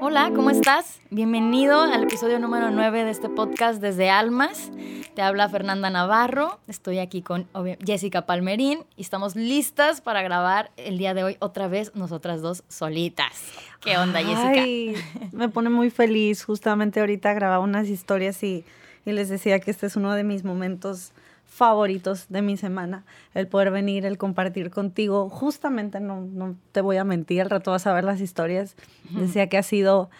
[0.00, 1.00] Hola, ¿cómo estás?
[1.10, 4.72] Bienvenido al episodio número 9 de este podcast desde Almas.
[5.16, 7.48] Te habla Fernanda Navarro, estoy aquí con
[7.82, 12.64] Jessica Palmerín y estamos listas para grabar el día de hoy otra vez nosotras dos
[12.68, 13.32] solitas.
[13.80, 15.00] ¿Qué onda, Jessica?
[15.32, 16.44] Me pone muy feliz.
[16.44, 18.66] Justamente ahorita grababa unas historias y,
[19.06, 21.12] y les decía que este es uno de mis momentos
[21.46, 25.30] favoritos de mi semana, el poder venir, el compartir contigo.
[25.30, 28.76] Justamente, no, no te voy a mentir, al rato vas a ver las historias.
[29.08, 30.10] Decía que ha sido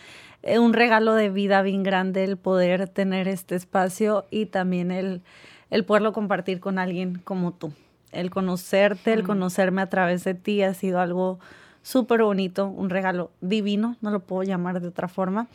[0.59, 5.23] un regalo de vida bien grande el poder tener este espacio y también el,
[5.71, 7.73] el poderlo compartir con alguien como tú.
[8.13, 11.39] El conocerte, el conocerme a través de ti ha sido algo
[11.83, 15.49] súper bonito, un regalo divino, no lo puedo llamar de otra forma.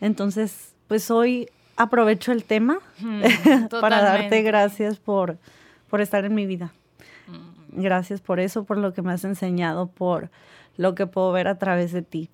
[0.00, 2.80] Entonces, pues hoy aprovecho el tema
[3.80, 5.38] para darte gracias por,
[5.88, 6.72] por estar en mi vida.
[7.28, 7.82] Mm.
[7.82, 10.30] Gracias por eso, por lo que me has enseñado, por
[10.76, 12.30] lo que puedo ver a través de ti.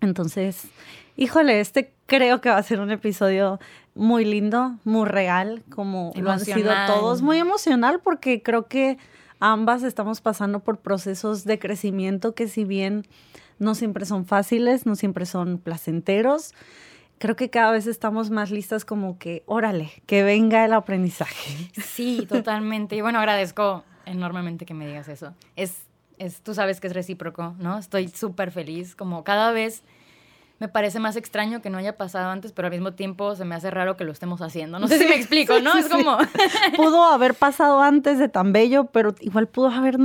[0.00, 0.68] Entonces,
[1.20, 3.60] híjole, este creo que va a ser un episodio
[3.94, 8.96] muy lindo, muy real, como lo han sido todos, muy emocional porque creo que
[9.38, 13.06] ambas estamos pasando por procesos de crecimiento que si bien
[13.58, 16.54] no siempre son fáciles, no siempre son placenteros,
[17.18, 21.70] creo que cada vez estamos más listas como que, órale, que venga el aprendizaje.
[21.74, 22.96] Sí, totalmente.
[22.96, 25.34] Y bueno, agradezco enormemente que me digas eso.
[25.54, 25.82] Es,
[26.16, 27.78] es tú sabes que es recíproco, ¿no?
[27.78, 29.84] Estoy súper feliz, como cada vez
[30.60, 33.54] me parece más extraño que no haya pasado antes, pero al mismo tiempo se me
[33.54, 34.78] hace raro que lo estemos haciendo.
[34.78, 35.76] No sé si me explico, ¿no?
[35.76, 36.18] es como...
[36.76, 39.96] pudo haber pasado antes de tan bello, pero igual pudo haber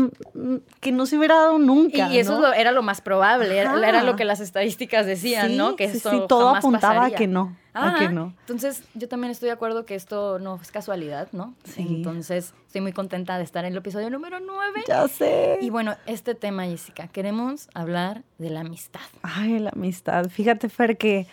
[0.80, 2.10] que no se hubiera dado nunca.
[2.10, 5.76] Y, eso era lo más probable, era, lo que las estadísticas decían, ¿no?
[5.76, 7.54] Que eso todo apuntaba a que no.
[7.76, 8.34] Ah, no.
[8.40, 11.54] Entonces, yo también estoy de acuerdo que esto no es casualidad, ¿no?
[11.66, 11.86] Sí.
[11.88, 14.84] Entonces, estoy muy contenta de estar en el episodio número 9.
[14.88, 15.58] Ya sé.
[15.62, 19.02] Y bueno, este tema, Jessica, queremos hablar de la amistad.
[19.24, 20.30] Ay, la amistad.
[20.30, 21.28] Fíjate, Fer, que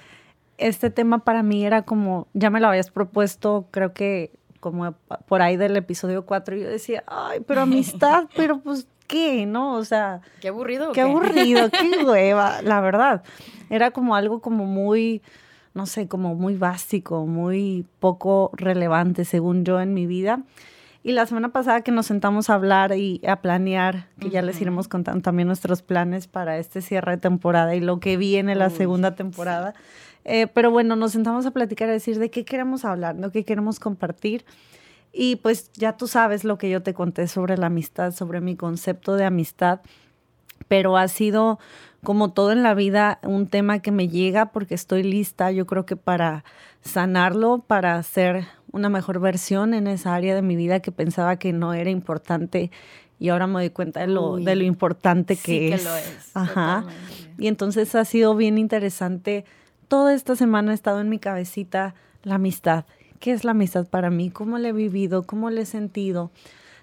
[0.58, 4.94] este tema para mí era como, ya me lo habías propuesto, creo que como
[5.26, 9.46] por ahí del episodio 4, yo decía, ay, pero amistad, pero pues, ¿qué?
[9.46, 9.74] ¿No?
[9.74, 10.22] O sea...
[10.40, 10.88] Qué aburrido.
[10.88, 11.00] Qué, qué?
[11.02, 13.22] aburrido, qué hueva, la verdad.
[13.70, 15.22] Era como algo como muy
[15.74, 20.42] no sé, como muy básico, muy poco relevante, según yo, en mi vida.
[21.04, 24.60] Y la semana pasada que nos sentamos a hablar y a planear, que ya les
[24.60, 28.70] iremos contando también nuestros planes para este cierre de temporada y lo que viene la
[28.70, 29.74] segunda temporada.
[30.24, 33.44] Eh, pero bueno, nos sentamos a platicar, a decir de qué queremos hablar, de qué
[33.44, 34.44] queremos compartir.
[35.12, 38.54] Y pues ya tú sabes lo que yo te conté sobre la amistad, sobre mi
[38.54, 39.80] concepto de amistad,
[40.68, 41.58] pero ha sido
[42.04, 45.86] como todo en la vida, un tema que me llega porque estoy lista, yo creo
[45.86, 46.44] que para
[46.80, 51.52] sanarlo, para hacer una mejor versión en esa área de mi vida que pensaba que
[51.52, 52.70] no era importante
[53.20, 55.82] y ahora me doy cuenta de lo, de lo importante que sí es.
[55.82, 56.30] Que lo es.
[56.34, 56.84] Ajá.
[57.38, 59.44] Y entonces ha sido bien interesante.
[59.86, 62.84] Toda esta semana ha estado en mi cabecita la amistad.
[63.20, 64.30] ¿Qué es la amistad para mí?
[64.30, 65.22] ¿Cómo la he vivido?
[65.22, 66.32] ¿Cómo la he sentido?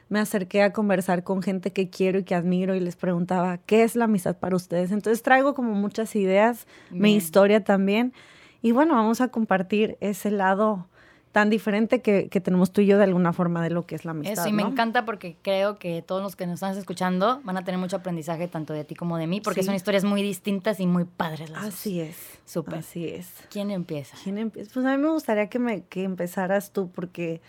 [0.10, 3.84] Me acerqué a conversar con gente que quiero y que admiro y les preguntaba, ¿qué
[3.84, 4.92] es la amistad para ustedes?
[4.92, 8.14] Entonces traigo como muchas ideas, mi historia también.
[8.62, 10.88] Y bueno, vamos a compartir ese lado
[11.32, 14.12] tan diferente que, tenemos tú y yo de alguna forma de lo que es la
[14.12, 14.46] amistad.
[14.46, 17.64] Eso, y me encanta porque creo que todos los que nos están escuchando van a
[17.64, 20.88] tener mucho aprendizaje tanto de ti como de mí, porque son historias muy distintas y
[20.88, 22.18] muy padres las Así es.
[22.46, 22.80] Súper.
[22.80, 23.32] Así es.
[23.52, 24.18] ¿Quién empieza?
[24.24, 24.72] ¿Quién empieza?
[24.74, 27.42] Pues a mí me gustaría que, me, que empezaras tú, porque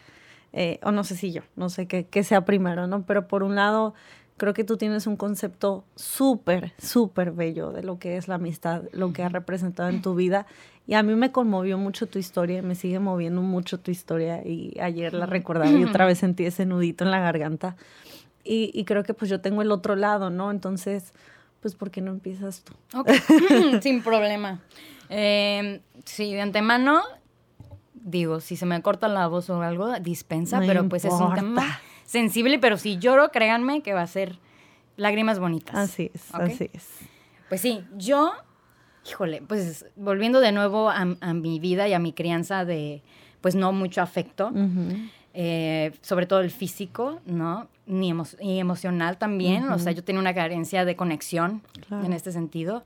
[0.53, 3.03] eh, o no sé si yo, no sé qué, sea primero, ¿no?
[3.03, 3.94] Pero por un lado,
[4.37, 8.83] creo que tú tienes un concepto súper, súper bello de lo que es la amistad,
[8.93, 10.47] lo que ha representado en tu vida.
[10.87, 14.43] Y a mí me conmovió mucho tu historia, me sigue moviendo mucho tu historia.
[14.44, 17.77] Y ayer la recordaba y otra vez sentí ese nudito en la garganta.
[18.43, 20.50] Y, creo que pues yo tengo el otro lado, ¿no?
[20.50, 21.12] Entonces,
[21.61, 22.72] pues, ¿por qué no empiezas tú?
[22.99, 23.09] Ok,
[23.82, 24.61] sin problema.
[25.11, 27.03] Eh, sí, de antemano,
[28.00, 31.81] digo, si se me corta la voz o algo, dispensa, pero pues es un tema
[32.05, 34.38] sensible, pero si lloro, créanme que va a ser
[34.97, 35.76] lágrimas bonitas.
[35.76, 36.88] Así es, así es.
[37.49, 38.32] Pues sí, yo,
[39.08, 43.02] híjole, pues volviendo de nuevo a, mi vida y a mi crianza de,
[43.41, 44.53] pues no mucho afecto,
[45.35, 47.69] eh, sobre todo el físico, ¿no?
[47.87, 52.85] Ni y emocional también, o sea, yo tenía una carencia de conexión en este sentido.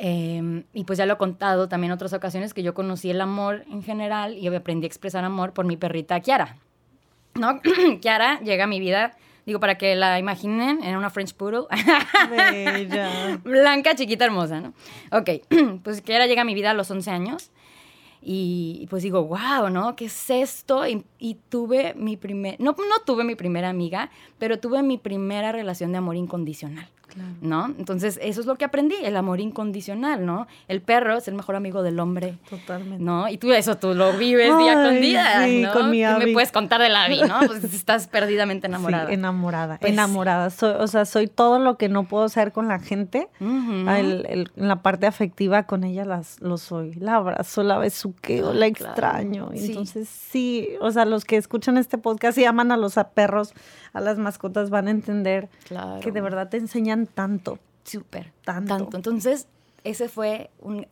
[0.00, 3.20] Em, y pues ya lo he contado también en otras ocasiones que yo conocí el
[3.20, 6.56] amor en general y aprendí a expresar amor por mi perrita Kiara.
[7.34, 7.60] ¿No?
[8.00, 11.66] Kiara llega a mi vida, digo, para que la imaginen, en una French Poodle.
[13.42, 14.72] Blanca, chiquita, hermosa, ¿no?
[15.10, 15.30] Ok,
[15.82, 17.50] pues Kiara llega a mi vida a los 11 años.
[18.20, 19.94] Y, pues digo, wow, ¿no?
[19.96, 20.86] ¿Qué es esto?
[20.86, 25.52] Y, y, tuve mi primer, no, no tuve mi primera amiga, pero tuve mi primera
[25.52, 26.88] relación de amor incondicional.
[27.40, 27.66] ¿No?
[27.78, 30.46] Entonces, eso es lo que aprendí, el amor incondicional, ¿no?
[30.68, 32.38] El perro es el mejor amigo del hombre.
[32.48, 33.02] Totalmente.
[33.02, 33.28] ¿No?
[33.28, 36.80] Y tú eso, tú lo vives día con día, sí, Con mi me puedes contar
[36.80, 37.38] de la vida, ¿no?
[37.48, 39.06] Pues estás perdidamente enamorada.
[39.06, 40.50] Sí, enamorada, pues enamorada.
[40.50, 43.28] Soy, o sea, soy todo lo que no puedo ser con la gente.
[43.40, 46.94] en la parte afectiva con ella las, lo soy.
[46.94, 49.50] La abrazo, la besuqueo, la extraño.
[49.54, 53.54] Entonces, sí, o sea, los que escuchan este podcast y aman a los perros,
[53.92, 55.48] a las mascotas, van a entender
[56.02, 57.58] que de verdad te enseñan tanto.
[57.84, 58.32] Súper.
[58.44, 58.88] Tanto.
[58.94, 59.48] Entonces,
[59.84, 60.86] ese fue un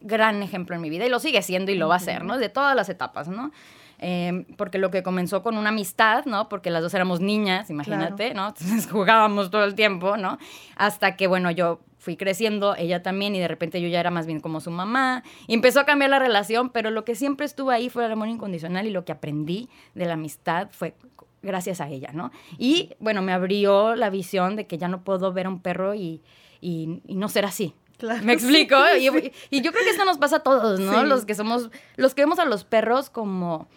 [0.00, 2.38] gran ejemplo en mi vida y lo sigue siendo y lo va a ser, ¿no?
[2.38, 3.52] De todas las etapas, ¿no?
[3.98, 6.48] Em, porque lo que comenzó con una amistad, ¿no?
[6.48, 8.48] Porque las dos éramos niñas, imagínate, ¿no?
[8.48, 10.38] Entonces jugábamos todo el tiempo, ¿no?
[10.76, 14.26] Hasta que, bueno, yo fui creciendo, ella también, y de repente yo ya era más
[14.26, 15.22] bien como su mamá.
[15.46, 18.28] Y empezó a cambiar la relación, pero lo que siempre estuvo ahí fue el amor
[18.28, 20.94] incondicional y lo que aprendí de la amistad fue
[21.44, 22.32] gracias a ella, ¿no?
[22.58, 25.94] Y bueno, me abrió la visión de que ya no puedo ver a un perro
[25.94, 26.22] y,
[26.60, 27.74] y, no ser así.
[27.98, 28.76] Claro, ¿Me explico?
[28.98, 29.06] Y,
[29.50, 31.04] y, yo creo que esto nos pasa a todos, ¿no?
[31.04, 33.68] Los que somos, los que vemos a los perros como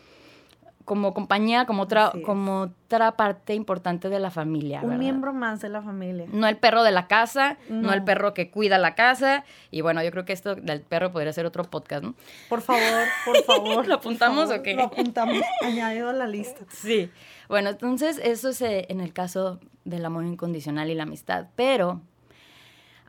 [0.88, 4.80] como compañía, como otra, como otra parte importante de la familia.
[4.84, 6.28] Un miembro más de la familia.
[6.32, 7.92] No el perro de la casa, no.
[7.92, 9.44] el perro que cuida la casa.
[9.70, 12.16] Y bueno, yo creo que esto del perro podría ser otro podcast, ¿no?
[12.48, 13.86] Por favor, por favor.
[13.90, 14.76] ¿Lo apuntamos o qué?
[14.76, 16.64] Lo apuntamos, añadido a la lista.
[16.70, 17.12] Sí.
[17.50, 21.48] Bueno, entonces eso es eh, en el caso del amor incondicional y la amistad.
[21.58, 22.00] Pero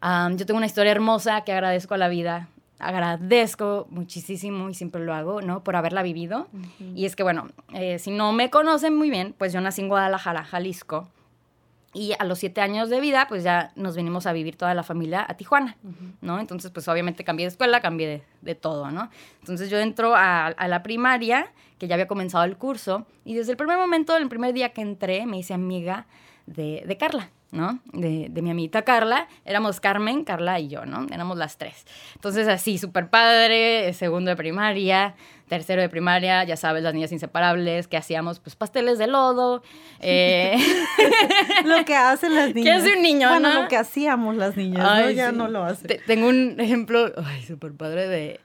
[0.02, 2.48] yo tengo una historia hermosa que agradezco a la vida
[2.78, 5.64] agradezco muchísimo y siempre lo hago, ¿no?
[5.64, 6.48] Por haberla vivido.
[6.94, 9.88] Y es que, bueno, eh, si no me conocen muy bien, pues yo nací en
[9.88, 11.08] Guadalajara, Jalisco.
[11.94, 14.82] Y a los siete años de vida, pues ya nos venimos a vivir toda la
[14.82, 15.76] familia a Tijuana,
[16.20, 16.38] ¿no?
[16.38, 19.10] Entonces, pues obviamente cambié de escuela, cambié de, todo, ¿no?
[19.40, 23.56] Entonces yo entro a, la primaria, que ya había comenzado el curso, y desde el
[23.56, 26.06] primer momento, el primer día que entré, me hice amiga
[26.46, 27.30] de, de Carla.
[27.50, 27.80] ¿No?
[27.92, 29.28] De, mi amiguita Carla.
[29.44, 31.06] Éramos Carmen, Carla y yo, ¿no?
[31.12, 31.86] Éramos las tres.
[32.14, 35.14] Entonces, así, súper padre, segundo de primaria,
[35.48, 39.62] tercero de primaria, ya sabes, las niñas inseparables, que hacíamos, pues, pasteles de lodo.
[40.00, 40.56] Eh,
[41.64, 42.64] lo que hacen las niñas.
[42.64, 46.00] ¿Qué hace un niño, bueno, lo que hacíamos las niñas, Ya no lo hace.
[46.06, 48.40] Tengo un ejemplo, ay, súper padre de...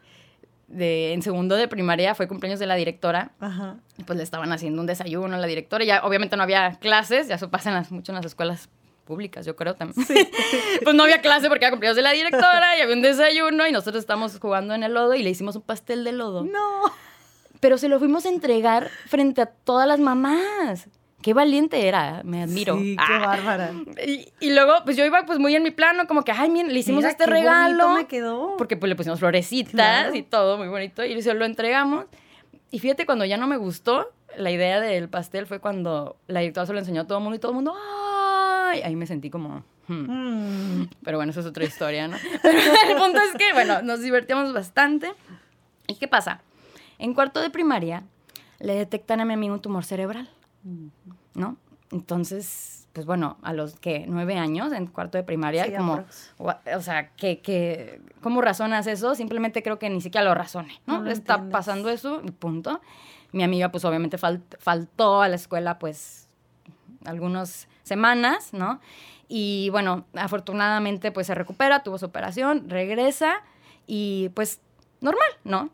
[0.65, 3.29] De, en segundo de primaria fue cumpleaños de la directora.
[3.39, 3.75] Ajá.
[3.99, 5.85] Y pues le estaban haciendo un desayuno a la directora.
[5.85, 8.69] Ya obviamente no había clases, ya eso pasa las, mucho en las escuelas
[9.03, 10.05] públicas, yo creo también.
[10.83, 13.71] pues no había clase porque era cumpleaños de la directora y había un desayuno y
[13.71, 16.43] nosotros estábamos jugando en el lodo y le hicimos un pastel de lodo.
[16.43, 16.91] No.
[17.59, 20.87] Pero se lo fuimos a entregar frente a todas las mamás.
[21.21, 22.77] Qué valiente era, me admiro.
[22.77, 23.25] Sí, qué ah.
[23.25, 23.71] bárbara.
[24.41, 26.79] Y, luego, pues yo iba pues muy en mi plano, como que, ay, miren, le
[26.79, 27.95] hicimos este regalo.
[27.95, 28.57] me quedó.
[28.57, 31.05] Porque pues le pusimos florecitas y todo, muy bonito.
[31.05, 32.07] Y se lo entregamos.
[32.71, 36.65] Y fíjate, cuando ya no me gustó, la idea del pastel fue cuando la directora
[36.65, 37.73] se lo enseñó a todo el mundo y todo el mundo,
[38.81, 39.63] ahí me sentí como...
[39.87, 40.05] Hmm".
[40.07, 40.89] Hmm.
[41.03, 42.15] Pero bueno, eso es otra historia, ¿no?
[42.43, 45.11] el punto es que, bueno, nos divertíamos bastante.
[45.87, 46.41] ¿Y qué pasa?
[46.99, 48.03] En cuarto de primaria
[48.59, 50.29] le detectan a mi amigo un tumor cerebral,
[51.33, 51.57] ¿no?
[51.91, 56.05] Entonces, pues bueno, a los que nueve años, en cuarto de primaria, como,
[56.37, 59.15] o sea, que, que, ¿cómo razonas eso?
[59.15, 61.05] Simplemente creo que ni siquiera lo razone, ¿no?
[61.07, 62.81] Está pasando eso y punto.
[63.31, 66.29] Mi amiga, pues obviamente faltó a la escuela, pues,
[67.03, 68.79] algunos semanas, ¿no?
[69.27, 73.41] Y bueno, afortunadamente pues se recupera, tuvo su operación, regresa
[73.87, 74.59] y pues
[75.01, 75.69] normal, ¿no?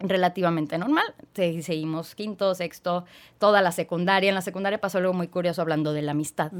[0.00, 1.14] relativamente normal.
[1.34, 3.04] Seguimos quinto, sexto,
[3.38, 4.28] toda la secundaria.
[4.28, 6.52] En la secundaria pasó algo muy curioso hablando de la amistad.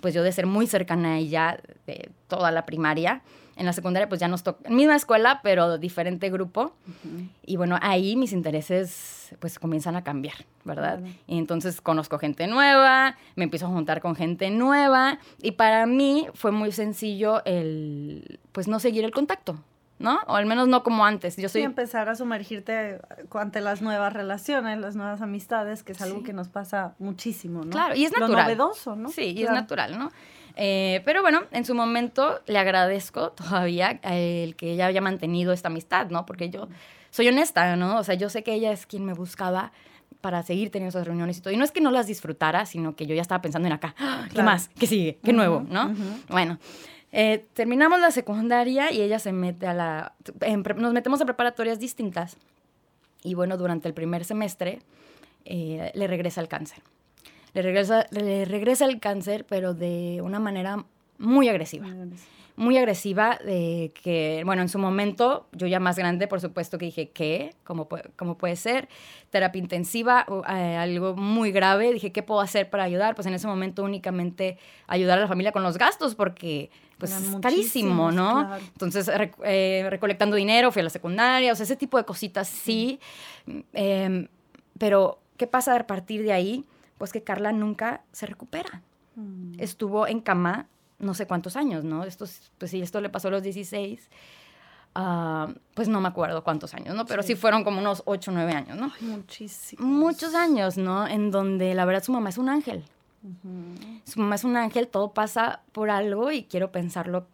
[0.00, 3.22] Pues yo de ser muy cercana a ella, de toda la primaria,
[3.56, 6.74] en la secundaria pues ya nos tocó, misma escuela, pero diferente grupo.
[7.44, 11.00] Y bueno, ahí mis intereses pues comienzan a cambiar, ¿verdad?
[11.26, 16.28] Y entonces conozco gente nueva, me empiezo a juntar con gente nueva y para mí
[16.34, 19.58] fue muy sencillo el pues no seguir el contacto.
[19.98, 20.20] ¿no?
[20.26, 21.36] O al menos no como antes.
[21.36, 21.62] Yo soy...
[21.62, 23.00] empezar a sumergirte
[23.32, 27.70] ante las nuevas relaciones, las nuevas amistades, que es algo que nos pasa muchísimo, ¿no?
[27.70, 28.30] Claro, y es natural.
[28.30, 29.08] Lo novedoso, ¿no?
[29.08, 30.10] Sí, y es natural, ¿no?
[30.56, 35.68] Eh, pero bueno, en su momento le agradezco todavía el que ella haya mantenido esta
[35.68, 36.24] amistad, ¿no?
[36.24, 36.68] Porque yo
[37.10, 37.98] soy honesta, ¿no?
[37.98, 39.72] O sea, yo sé que ella es quien me buscaba
[40.22, 41.52] para seguir teniendo esas reuniones y todo.
[41.52, 43.94] Y no es que no las disfrutara, sino que yo ya estaba pensando en acá,
[43.98, 44.28] ¡Ah!
[44.34, 44.70] ¿qué más?
[44.78, 45.18] ¿Qué sigue?
[45.22, 45.64] ¿Qué nuevo?
[45.68, 45.94] ¿No?
[46.28, 46.58] Bueno,
[47.12, 50.12] eh, terminamos la secundaria y ella se mete a la...
[50.76, 52.36] nos metemos a preparatorias distintas.
[53.22, 54.80] Y bueno, durante el primer semestre
[55.44, 56.78] eh, le regresa el cáncer
[57.56, 60.84] le regresa, le regresa el cáncer, pero de una manera
[61.16, 61.86] muy agresiva.
[62.54, 66.84] Muy agresiva, de que, bueno, en su momento, yo ya más grande, por supuesto que
[66.84, 67.54] dije, ¿qué?
[67.64, 68.90] ¿Cómo, puede, cómo puede ser?
[69.30, 71.94] Terapia intensiva, eh, algo muy grave.
[71.94, 73.14] Dije, ¿qué puedo hacer para ayudar?
[73.14, 77.36] Pues en ese momento únicamente ayudar a la familia con los gastos, porque pues es
[77.40, 78.54] carísimo, ¿no?
[78.58, 79.10] Entonces,
[79.44, 83.00] eh, recolectando dinero, fui a la secundaria, o sea, ese tipo de cositas sí.
[83.72, 84.28] Em,
[84.76, 86.66] pero, ¿qué pasa a partir de ahí?
[86.98, 88.82] Pues que Carla nunca se recupera.
[89.16, 89.54] Mm.
[89.58, 92.04] Estuvo en cama no sé cuántos años, ¿no?
[92.04, 92.26] Esto,
[92.58, 94.08] pues si esto le pasó a los 16,
[94.94, 97.04] ah, pues no me acuerdo cuántos años, ¿no?
[97.06, 98.92] Pero sí, fueron como unos 8 o 9 años, ¿no?
[99.00, 99.84] muchísimos.
[99.84, 101.06] Muchos años, ¿no?
[101.06, 102.84] En donde la verdad su mamá es un ángel.
[104.04, 107.26] Su mamá es un ángel, todo pasa por algo y quiero pensarlo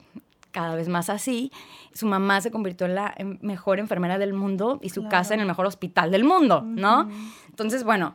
[0.50, 1.52] cada vez más así.
[1.92, 5.46] Su mamá se convirtió en la mejor enfermera del mundo y su casa en el
[5.46, 7.10] mejor hospital del mundo, ¿no?
[7.48, 8.14] Entonces, bueno,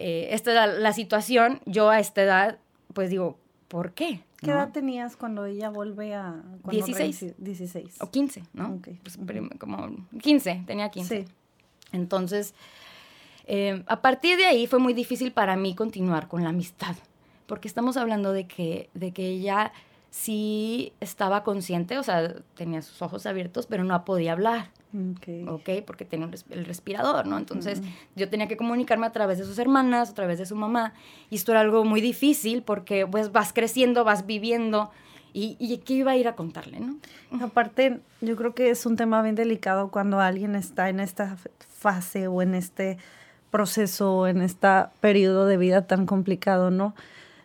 [0.00, 1.60] eh, esta es la, situación.
[1.66, 2.58] Yo a esta edad,
[2.94, 3.38] pues digo,
[3.68, 4.22] ¿por qué?
[4.38, 6.42] ¿Qué edad tenías cuando ella vuelve a...
[6.70, 7.34] 16.
[7.36, 8.00] 16.
[8.00, 8.80] O 15, ¿no?
[9.02, 9.18] Pues,
[9.58, 9.90] como
[10.22, 11.24] 15, tenía 15.
[11.24, 11.28] Sí.
[11.92, 12.54] Entonces,
[13.46, 16.96] eh, a partir de ahí fue muy difícil para mí continuar con la amistad,
[17.46, 19.72] porque estamos hablando de que, de que ella
[20.08, 24.70] sí estaba consciente, o sea, tenía sus ojos abiertos, pero no podía hablar.
[24.92, 25.46] Okay.
[25.46, 27.38] ok, porque tenía el respirador, ¿no?
[27.38, 27.80] Entonces
[28.16, 30.94] yo tenía que comunicarme a través de sus hermanas, a través de su mamá,
[31.30, 34.90] y esto era algo muy difícil porque pues vas creciendo, vas viviendo,
[35.32, 36.96] y, y ¿qué iba a ir a contarle, no?
[37.40, 42.26] Aparte, yo creo que es un tema bien delicado cuando alguien está en esta fase
[42.26, 42.98] o en este
[43.50, 44.68] proceso, en este
[45.00, 46.94] periodo de vida tan complicado, ¿no?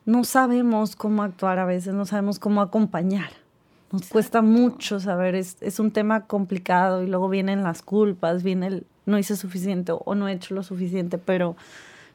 [0.05, 3.44] No sabemos cómo actuar a veces, no sabemos cómo acompañar.
[3.92, 8.68] Nos cuesta mucho saber, es, es, un tema complicado y luego vienen las culpas, viene
[8.68, 11.56] el no hice suficiente o no he hecho lo suficiente, pero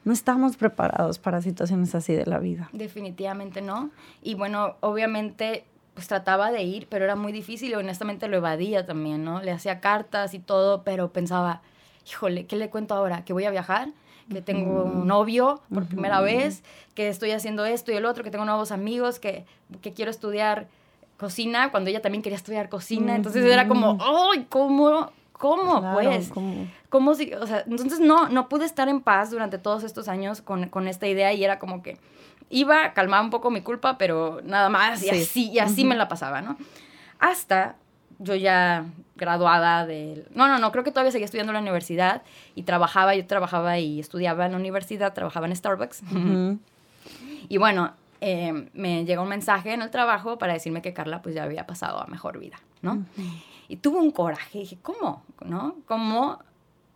[0.03, 2.69] no estamos preparados para situaciones así de la vida.
[2.73, 3.91] Definitivamente no.
[4.21, 8.85] Y bueno, obviamente pues trataba de ir, pero era muy difícil y honestamente lo evadía
[8.85, 9.41] también, ¿no?
[9.41, 11.61] Le hacía cartas y todo, pero pensaba,
[12.09, 13.25] híjole, ¿qué le cuento ahora?
[13.25, 13.89] ¿Que voy a viajar?
[14.29, 16.63] que tengo un novio por primera vez,
[16.95, 19.45] que estoy haciendo esto y el otro, que tengo nuevos amigos, que,
[19.81, 20.69] que quiero estudiar
[21.21, 23.15] cocina cuando ella también quería estudiar cocina.
[23.15, 25.11] Entonces era como, ¡ay, cómo!
[25.33, 25.93] ¿Cómo?
[25.93, 26.31] pues,
[26.89, 27.15] ¿cómo?
[27.15, 30.69] si, o sea, entonces no, no pude estar en paz durante todos estos años con,
[30.69, 31.97] con, esta idea y era como que
[32.49, 35.95] iba, a calmar un poco mi culpa, pero nada más y así, y así me
[35.95, 36.57] la pasaba, ¿no?
[37.17, 37.75] Hasta
[38.19, 38.85] yo ya
[39.15, 40.27] graduada del...
[40.35, 42.21] No, no, no, creo que todavía seguía estudiando en la universidad
[42.53, 46.03] y trabajaba, yo trabajaba y estudiaba en la universidad, trabajaba en Starbucks.
[47.49, 51.33] y bueno, Em, me llegó un mensaje en el trabajo para decirme que Carla pues
[51.33, 53.03] ya había pasado a mejor vida, ¿no?
[53.67, 55.23] Y tuve un coraje, dije, ¿cómo?
[55.43, 55.77] ¿No?
[55.87, 56.37] ¿Cómo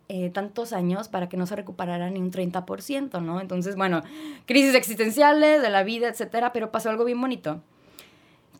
[0.08, 3.40] eh, tantos años para que no se recuperara ni un 30%, ¿no?
[3.40, 4.02] Entonces, bueno,
[4.46, 7.60] crisis existenciales de la vida, etcétera, pero pasó algo bien bonito,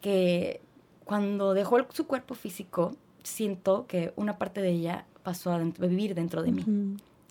[0.00, 0.60] que
[1.04, 6.42] cuando dejó su cuerpo físico, siento que una parte de ella pasó a vivir dentro
[6.42, 6.64] de mí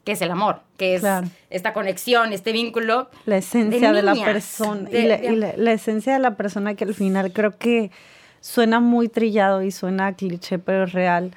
[0.05, 1.03] que es el amor, que es
[1.49, 3.09] esta conexión, este vínculo.
[3.25, 4.89] La esencia de, la persona.
[4.91, 7.91] y, la, esencia de la persona que al final creo que
[8.39, 11.31] suena muy trillado y suena cliché, pero es real.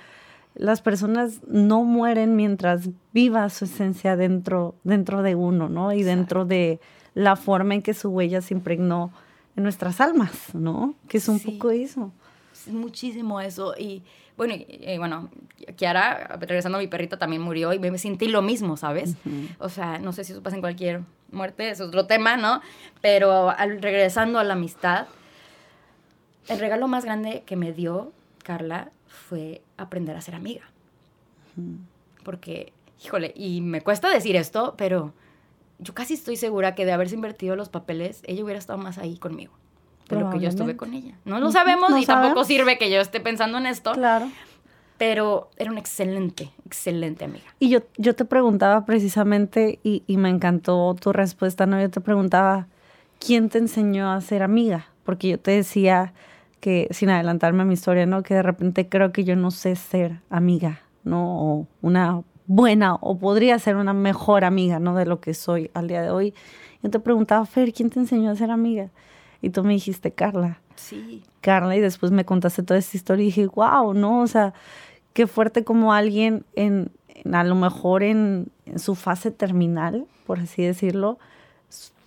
[0.54, 5.92] Las personas no mueren mientras viva su esencia dentro, dentro de uno, ¿no?
[5.94, 6.78] Y dentro de
[7.14, 9.12] la forma en que su huella se impregnó
[9.56, 10.94] en nuestras almas, ¿no?
[11.08, 12.12] Que es un poco eso.
[12.52, 13.74] Es muchísimo eso.
[13.78, 14.02] Y
[14.38, 15.30] bueno, y, bueno,
[15.74, 19.16] Kiara, regresando a mi perrita, también murió y me sentí lo mismo, ¿sabes?
[19.58, 21.02] O sea, no sé si eso pasa en cualquier
[21.32, 22.62] muerte, es otro tema, ¿no?
[23.02, 25.08] Pero al, regresando a la amistad,
[26.46, 28.12] el regalo más grande que me dio
[28.44, 30.70] Carla fue aprender a ser amiga.
[32.22, 32.72] Porque,
[33.04, 35.14] híjole, y me cuesta decir esto, pero
[35.80, 39.18] yo casi estoy segura que de haberse invertido los papeles, ella hubiera estado más ahí
[39.18, 39.52] conmigo
[40.08, 41.14] de lo que yo estuve con ella.
[41.24, 43.92] No lo sabemos y tampoco sirve que yo esté pensando en esto.
[43.92, 44.30] Claro.
[44.96, 47.44] Pero era una excelente, excelente amiga.
[47.60, 51.80] Y yo, yo te preguntaba precisamente, y, y me encantó tu respuesta, ¿no?
[51.80, 52.66] Yo te preguntaba,
[53.24, 54.86] ¿quién te enseñó a ser amiga?
[55.04, 56.14] Porque yo te decía
[56.60, 58.24] que, sin adelantarme a mi historia, ¿no?
[58.24, 61.40] Que de repente creo que yo no sé ser amiga, ¿no?
[61.40, 64.96] O una buena, o podría ser una mejor amiga, ¿no?
[64.96, 66.34] De lo que soy al día de hoy.
[66.82, 68.88] Yo te preguntaba, Fer, ¿quién te enseñó a ser amiga?
[69.40, 70.60] Y tú me dijiste, Carla.
[70.76, 71.22] Sí.
[71.40, 74.20] Carla, y después me contaste toda esta historia y dije, wow, ¿no?
[74.20, 74.54] O sea,
[75.12, 76.90] qué fuerte como alguien en,
[77.32, 81.18] a lo mejor en, su fase terminal, por así decirlo,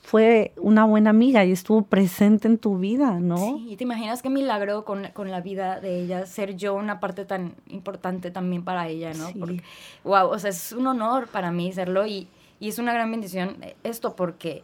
[0.02, 3.38] fue una buena amiga y estuvo presente en tu vida, ¿no?
[3.38, 7.00] Sí, y te imaginas qué milagro con, con, la vida de ella, ser yo una
[7.00, 9.28] parte tan importante también para ella, ¿no?
[9.28, 9.62] Sí.
[10.04, 12.28] wow, o sea, es un honor para mí serlo y,
[12.60, 14.64] y es una gran bendición esto porque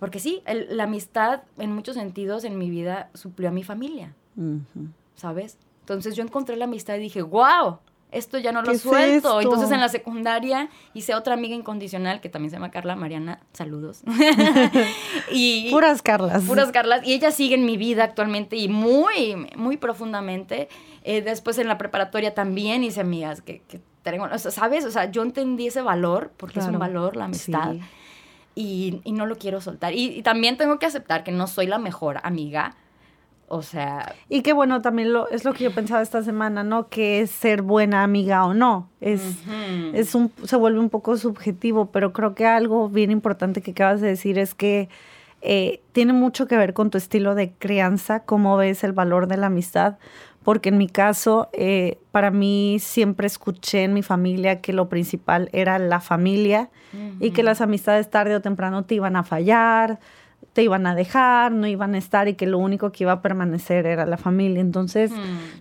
[0.00, 4.14] Porque sí, la amistad en muchos sentidos en mi vida suplió a mi familia,
[5.14, 5.58] ¿sabes?
[5.80, 7.78] Entonces yo encontré la amistad y dije, wow,
[8.12, 9.40] esto ya no lo suelto.
[9.40, 14.02] Entonces en la secundaria hice otra amiga incondicional que también se llama Carla Mariana, saludos.
[15.32, 16.44] y, puras Carlas.
[16.44, 17.06] Puras Carlas.
[17.06, 20.68] Y ella sigue en mi vida actualmente y muy, muy profundamente.
[21.04, 24.84] Eh, después en la preparatoria también hice amigas que, que tengo, ¿sabes?
[24.84, 27.76] O sea, yo entendí ese valor, porque es un valor la amistad.
[28.54, 29.94] Y, y, no lo quiero soltar.
[29.94, 32.74] y también tengo que aceptar que no soy la mejor amiga
[33.52, 34.14] o sea...
[34.28, 36.88] Y que bueno, también lo, es lo que yo pensaba esta semana, ¿no?
[36.88, 38.88] Que es ser buena amiga o no.
[39.00, 39.22] Es,
[39.92, 44.00] es un, se vuelve un poco subjetivo, pero creo que algo bien importante que acabas
[44.00, 44.88] de decir es que
[45.42, 49.38] eh, tiene mucho que ver con tu estilo de crianza, cómo ves el valor de
[49.38, 49.98] la amistad.
[50.42, 55.50] Porque en mi caso, eh, para mí siempre escuché en mi familia que lo principal
[55.52, 56.70] era la familia
[57.20, 60.00] y que las amistades tarde o temprano te iban a fallar,
[60.52, 63.22] te iban a dejar, no iban a estar y que lo único que iba a
[63.22, 64.60] permanecer era la familia.
[64.60, 65.12] Entonces,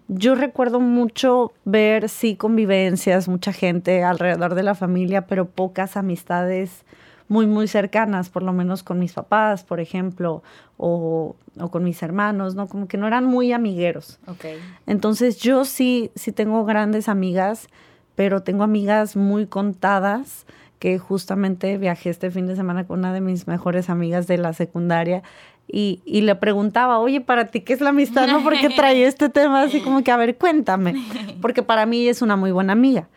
[0.07, 6.85] yo recuerdo mucho ver, sí, convivencias, mucha gente alrededor de la familia, pero pocas amistades
[7.29, 10.43] muy, muy cercanas, por lo menos con mis papás, por ejemplo,
[10.77, 12.67] o, o con mis hermanos, ¿no?
[12.67, 14.19] Como que no eran muy amigueros.
[14.27, 14.59] Okay.
[14.85, 17.69] Entonces, yo sí, sí tengo grandes amigas,
[18.15, 20.45] pero tengo amigas muy contadas
[20.79, 24.53] que justamente viajé este fin de semana con una de mis mejores amigas de la
[24.53, 25.23] secundaria
[25.71, 28.27] y, le preguntaba, oye, para ti, ¿qué es la amistad?
[28.27, 28.43] ¿No?
[28.43, 29.61] ¿Por qué trae este tema?
[29.61, 30.95] Así como que, a ver, cuéntame,
[31.41, 33.07] porque para mí es una muy buena amiga.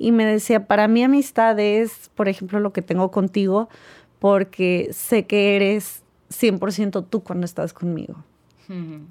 [0.00, 3.68] Y me decía, para mí amistad es, por ejemplo, lo que tengo contigo,
[4.18, 8.24] porque sé que eres 100% tú cuando estás conmigo.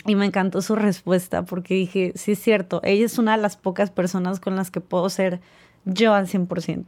[0.05, 3.57] Y me encantó su respuesta porque dije, sí es cierto, ella es una de las
[3.57, 5.41] pocas personas con las que puedo ser
[5.83, 6.85] yo al 100%.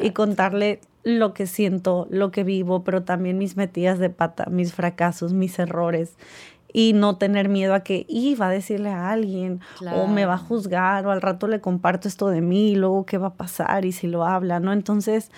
[0.00, 4.72] Y contarle lo que siento, lo que vivo, pero también mis metidas de pata, mis
[4.72, 6.16] fracasos, mis errores.
[6.72, 9.60] Y no tener miedo a que iba a decirle a alguien
[9.94, 13.04] o me va a juzgar o al rato le comparto esto de mí y luego
[13.04, 14.72] qué va a pasar y si lo habla, ¿no?
[14.72, 15.30] Entonces,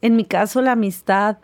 [0.00, 1.38] en mi caso, la amistad,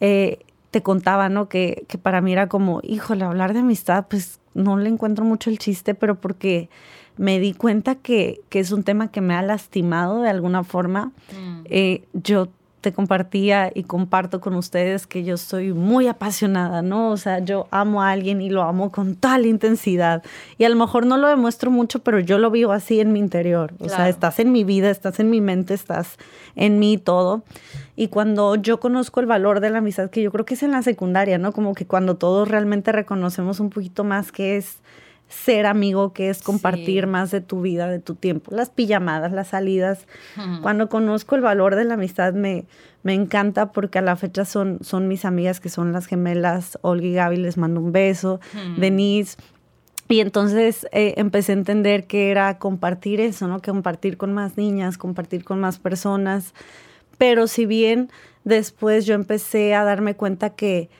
[0.00, 1.48] eh, te contaba, ¿no?
[1.48, 5.50] Que, que para mí era como, híjole, hablar de amistad, pues no le encuentro mucho
[5.50, 6.70] el chiste, pero porque
[7.16, 11.12] me di cuenta que, que, es un tema que me ha lastimado de alguna forma.
[11.38, 11.60] Mm.
[11.66, 12.48] Eh, yo
[12.82, 17.10] te compartía y comparto con ustedes que yo soy muy apasionada, ¿no?
[17.10, 20.22] O sea, yo amo a alguien y lo amo con tal intensidad.
[20.58, 23.20] Y a lo mejor no lo demuestro mucho, pero yo lo vivo así en mi
[23.20, 23.72] interior.
[23.78, 26.18] O sea, estás en mi vida, estás en mi mente, estás
[26.56, 27.44] en mí todo.
[27.94, 30.72] Y cuando yo conozco el valor de la amistad, que yo creo que es en
[30.72, 31.52] la secundaria, ¿no?
[31.52, 34.82] Como que cuando todos realmente reconocemos un poquito más que es
[35.32, 38.54] ser amigo, que es compartir más de tu vida, de tu tiempo.
[38.54, 40.06] Las pijamadas, las salidas.
[40.62, 42.66] Cuando conozco el valor de la amistad me,
[43.02, 46.78] me encanta porque a la fecha son, son mis amigas que son las gemelas.
[46.82, 48.40] Olga y Gaby les mando un beso.
[48.76, 49.36] Denise.
[50.08, 53.60] Y entonces eh, empecé a entender que era compartir eso, ¿no?
[53.60, 56.52] Que compartir con más niñas, compartir con más personas.
[57.16, 58.10] Pero si bien
[58.44, 60.90] después yo empecé a darme cuenta que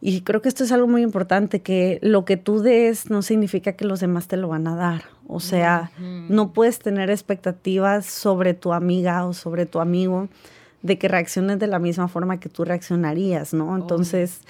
[0.00, 3.72] y creo que esto es algo muy importante, que lo que tú des no significa
[3.72, 5.04] que los demás te lo van a dar.
[5.26, 10.28] O sea, no puedes tener expectativas sobre tu amiga o sobre tu amigo
[10.82, 13.74] de que reacciones de la misma forma que tú reaccionarías, ¿no?
[13.74, 14.42] Entonces,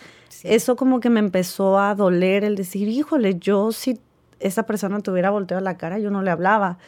[0.43, 4.01] eso como que me empezó a doler el decir, híjole, yo si
[4.41, 6.79] esa persona te hubiera volteado la cara, yo no le hablaba.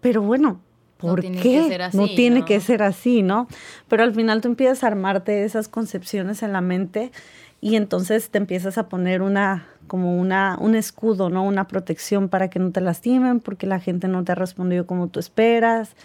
[0.00, 0.60] Pero bueno,
[0.98, 1.88] ¿por qué?
[1.94, 3.48] no tiene que ser así, ¿no?
[3.88, 7.12] Pero al final tú empiezas a armarte esas concepciones en la mente
[7.60, 11.42] y entonces te empiezas a poner una como una, un escudo, ¿no?
[11.42, 15.08] Una protección para que no te lastimen, porque la gente no te ha respondido como
[15.08, 15.96] tú esperas,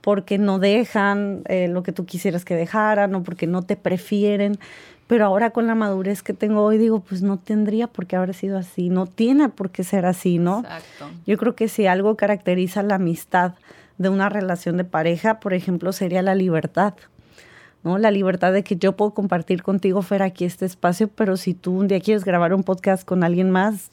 [0.00, 4.58] porque no dejan eh, lo que tú quisieras que dejaran, o porque no te prefieren.
[5.06, 8.34] Pero ahora con la madurez que tengo hoy, digo, pues no tendría por qué haber
[8.34, 10.60] sido así, no tiene por qué ser así, ¿no?
[10.60, 11.10] Exacto.
[11.26, 13.52] Yo creo que si algo caracteriza la amistad
[13.98, 16.94] de una relación de pareja, por ejemplo, sería la libertad.
[17.86, 17.98] ¿No?
[17.98, 21.78] La libertad de que yo puedo compartir contigo, Fer, aquí este espacio, pero si tú
[21.78, 23.92] un día quieres grabar un podcast con alguien más,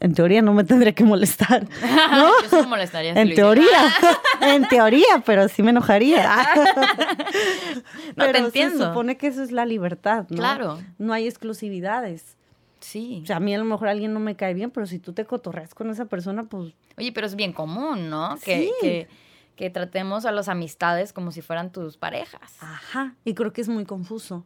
[0.00, 1.68] en teoría no me tendría que molestar.
[2.12, 2.30] ¿no?
[2.50, 3.12] Yo sí molestaría.
[3.12, 3.92] en teoría,
[4.40, 6.26] en teoría, pero sí me enojaría.
[8.16, 8.78] no te entiendo.
[8.78, 10.36] Se supone que eso es la libertad, ¿no?
[10.38, 10.78] Claro.
[10.96, 12.38] No hay exclusividades.
[12.80, 13.20] Sí.
[13.22, 15.12] O sea, a mí a lo mejor alguien no me cae bien, pero si tú
[15.12, 16.72] te cotorreas con esa persona, pues...
[16.96, 18.38] Oye, pero es bien común, ¿no?
[18.42, 19.08] Que, que
[19.56, 22.56] que tratemos a las amistades como si fueran tus parejas.
[22.60, 24.44] Ajá, y creo que es muy confuso.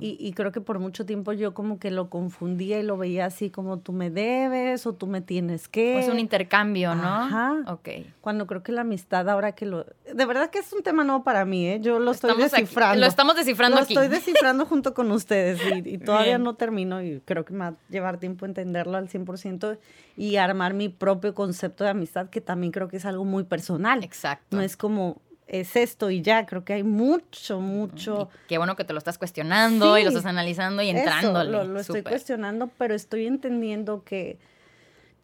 [0.00, 3.26] Y, y, creo que por mucho tiempo yo como que lo confundía y lo veía
[3.26, 5.98] así como tú me debes o tú me tienes que.
[5.98, 7.08] es un intercambio, ¿no?
[7.08, 7.56] Ajá.
[7.66, 7.88] Ok.
[8.20, 9.86] Cuando creo que la amistad ahora que lo...
[10.12, 11.80] De verdad que es un tema nuevo para mí, ¿eh?
[11.80, 13.00] Yo lo estoy descifrando.
[13.00, 13.94] lo estamos descifrando aquí.
[13.94, 17.60] Lo estoy descifrando junto con ustedes y, y todavía no termino y creo que me
[17.60, 19.78] va a llevar tiempo entenderlo al 100%
[20.16, 24.04] y armar mi propio concepto de amistad que también creo que es algo muy personal.
[24.04, 24.56] Exacto.
[24.56, 28.28] No es como es esto y ya, creo que hay mucho, mucho.
[28.48, 31.56] qué bueno que te lo estás cuestionando y lo estás analizando y entrándole.
[31.56, 34.38] Eso, lo, estoy cuestionando, pero estoy entendiendo que,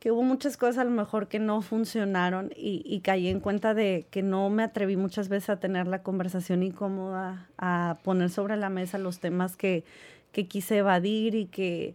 [0.01, 3.75] que hubo muchas cosas a lo mejor que no funcionaron y, y, caí en cuenta
[3.75, 8.57] de que no me atreví muchas veces a tener la conversación incómoda, a poner sobre
[8.57, 9.85] la mesa los temas que,
[10.33, 11.95] que quise evadir y que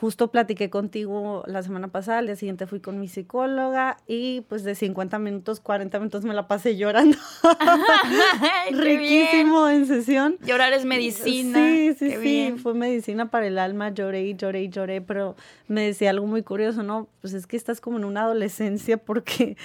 [0.00, 4.62] justo platiqué contigo la semana pasada, al día siguiente fui con mi psicóloga y pues
[4.62, 7.16] de 50 minutos, 40 minutos me la pasé llorando.
[8.70, 10.36] Riquísimo en sesión.
[10.44, 11.58] Llorar es medicina.
[11.58, 15.34] Sí, sí, sí, fue medicina para el alma, lloré y lloré y lloré, pero
[15.66, 17.08] me decía algo muy curioso, ¿no?
[17.22, 19.56] Pues es que estás como en una adolescencia porque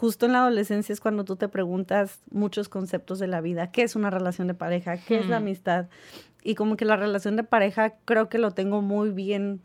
[0.00, 3.82] justo en la adolescencia es cuando tú te preguntas muchos conceptos de la vida, ¿qué
[3.82, 4.96] es una relación de pareja?
[4.96, 5.86] ¿Qué es la amistad?
[6.42, 9.60] Y como que la relación de pareja creo que lo tengo muy bien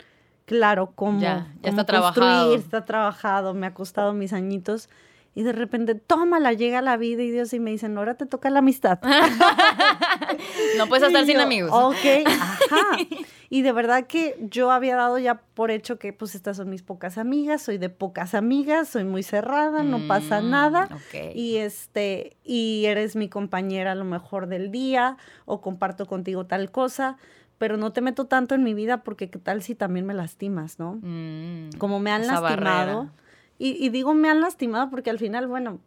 [0.45, 2.55] claro cómo, ya, está trabajado.
[2.55, 4.89] está trabajado, me ha costado mis añitos.
[5.37, 8.49] Y de repente, tómala, llega la vida y Dios y me dicen, ahora te toca
[8.49, 8.99] la amistad.
[10.77, 11.71] no puedes estar sin amigos.
[11.73, 12.97] Ok, ajá.
[13.49, 16.83] Y de verdad que yo había dado ya por hecho que pues estas son mis
[16.83, 20.89] pocas amigas, soy de pocas amigas, soy muy cerrada, no pasa mm, nada.
[21.33, 26.71] Y este, y eres mi compañera a lo mejor del día, o comparto contigo tal
[26.71, 27.17] cosa,
[27.57, 30.79] pero no te meto tanto en mi vida porque qué tal si también me lastimas,
[30.79, 30.99] ¿no?
[31.01, 33.09] Mm, Como me han lastimado.
[33.57, 35.79] Y, y digo me han lastimado porque al final, bueno,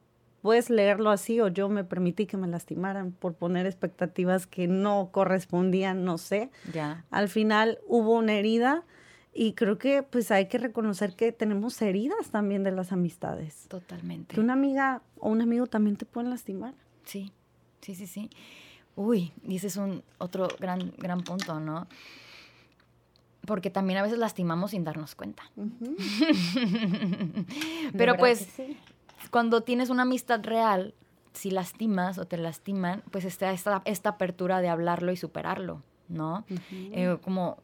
[0.43, 5.11] puedes leerlo así o yo me permití que me lastimaran por poner expectativas que no
[5.13, 6.51] correspondían, no sé.
[6.73, 7.05] Ya.
[7.11, 8.85] Al final hubo una herida
[9.35, 13.67] y creo que pues hay que reconocer que tenemos heridas también de las amistades.
[13.69, 14.35] Totalmente.
[14.35, 16.75] Que una amiga o un amigo también te pueden lastimar.
[17.05, 17.33] Sí,
[17.81, 18.31] sí, sí, sí.
[18.97, 21.87] Uy, y ese es un otro gran, gran punto, ¿no?
[23.49, 25.43] Porque también a veces lastimamos sin darnos cuenta.
[27.97, 28.47] Pero pues
[29.31, 30.93] cuando tienes una amistad real,
[31.33, 36.45] si lastimas o te lastiman, pues está esta, esta apertura de hablarlo y superarlo, ¿no?
[36.71, 37.57] Eh, como,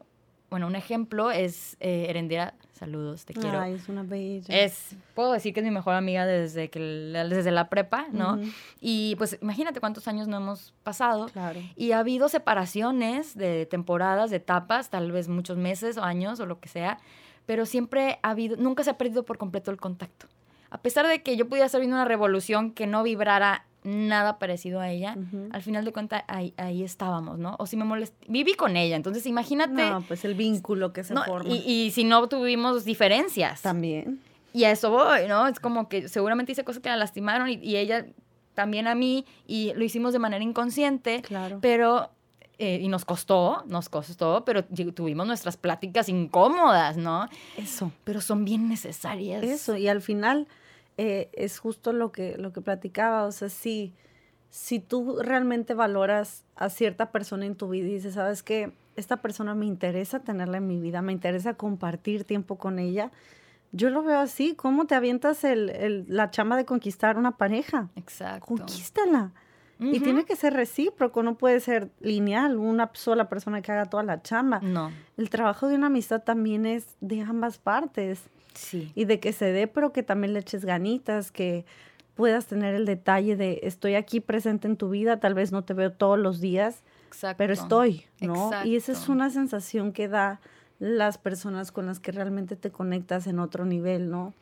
[0.49, 3.59] bueno, un ejemplo es eh, Erendira, saludos, te quiero.
[3.59, 4.45] Ay, es una bella.
[4.55, 8.39] Es, puedo decir que es mi mejor amiga desde, que, desde la prepa, ¿no?
[8.79, 11.27] Y pues imagínate cuántos años no hemos pasado.
[11.27, 11.59] Claro.
[11.75, 16.45] Y ha habido separaciones de temporadas, de etapas, tal vez muchos meses o años o
[16.45, 16.99] lo que sea,
[17.45, 20.27] pero siempre ha habido, nunca se ha perdido por completo el contacto
[20.75, 24.79] a pesar de que yo pudiera estar viendo una revolución que no vibrara nada parecido
[24.79, 25.15] a ella,
[25.51, 27.55] al final de cuentas ahí, estábamos, ¿no?
[27.59, 29.89] O si me molesté, viví con ella, entonces imagínate.
[29.89, 31.49] No, pues el vínculo que se forma.
[31.49, 33.61] Y, y, si no tuvimos diferencias.
[33.61, 34.19] También.
[34.53, 35.47] Y a eso voy, ¿no?
[35.47, 38.05] Es como que seguramente hice cosas que la lastimaron y, y ella
[38.55, 41.21] también a mí y lo hicimos de manera inconsciente.
[41.21, 41.59] Claro.
[41.61, 42.09] Pero
[42.57, 47.27] eh, y nos costó, nos costó, pero tuvimos nuestras pláticas incómodas, ¿no?
[47.57, 47.91] Eso.
[48.05, 49.43] Pero son bien necesarias.
[49.43, 50.47] Eso, y al final
[50.97, 53.93] eh, es justo lo que, lo que platicaba, o sea, si,
[54.49, 59.17] si tú realmente valoras a cierta persona en tu vida y dices, sabes que esta
[59.17, 63.11] persona me interesa tenerla en mi vida, me interesa compartir tiempo con ella,
[63.71, 67.89] yo lo veo así, ¿cómo te avientas el, el, la chama de conquistar una pareja?
[67.97, 68.45] Exacto.
[68.45, 69.33] Conquístala.
[69.79, 74.03] Y tiene que ser recíproco, no puede ser lineal, una sola persona que haga toda
[74.03, 74.59] la chamba.
[74.61, 74.91] No.
[75.17, 78.21] El trabajo de una amistad también es de ambas partes.
[78.53, 78.91] Sí.
[78.95, 81.65] Y de que se dé, pero que también le eches ganitas, que
[82.15, 85.73] puedas tener el detalle de estoy aquí presente en tu vida, tal vez no te
[85.73, 86.81] veo todos los días,
[87.37, 88.51] pero estoy, ¿no?
[88.63, 90.39] Y esa es una sensación que da
[90.79, 94.33] las personas con las que realmente te conectas en otro nivel, ¿no?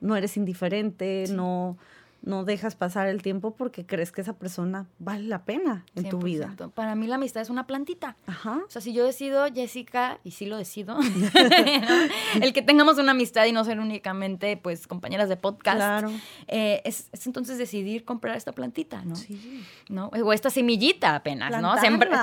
[0.00, 1.78] No eres indiferente, no
[2.26, 6.18] no dejas pasar el tiempo porque crees que esa persona vale la pena en tu
[6.18, 6.54] vida.
[6.74, 8.16] Para mí la amistad es una plantita.
[8.26, 8.62] Ajá.
[8.66, 10.98] O sea, si yo decido, Jessica, y sí lo decido,
[12.42, 16.10] el que tengamos una amistad y no ser únicamente, pues, compañeras de podcast, claro.
[16.48, 19.14] Eh, es, entonces decidir comprar esta plantita, ¿no?
[19.14, 19.64] Sí.
[19.88, 20.08] ¿No?
[20.08, 21.76] O esta semillita apenas, ¿no?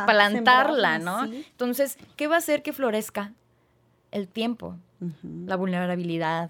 [0.06, 1.24] plantarla, ¿no?
[1.24, 3.32] Entonces, ¿qué va a hacer que florezca?
[4.12, 4.78] El tiempo,
[5.24, 6.50] la vulnerabilidad,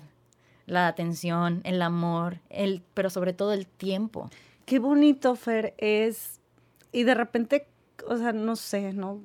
[0.66, 4.30] la atención, el amor, el, pero sobre todo el tiempo.
[4.66, 6.40] Qué bonito, Fer, es.
[6.92, 7.68] Y de repente,
[8.08, 9.22] o sea, no sé, ¿no?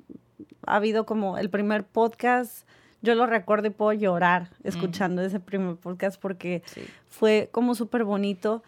[0.65, 2.67] Ha habido como el primer podcast,
[3.01, 6.63] yo lo recuerdo y puedo llorar escuchando ese primer podcast porque
[7.09, 8.61] fue como súper bonito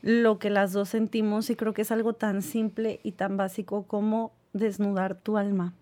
[0.00, 3.84] lo que las dos sentimos y creo que es algo tan simple y tan básico
[3.84, 5.74] como desnudar tu alma.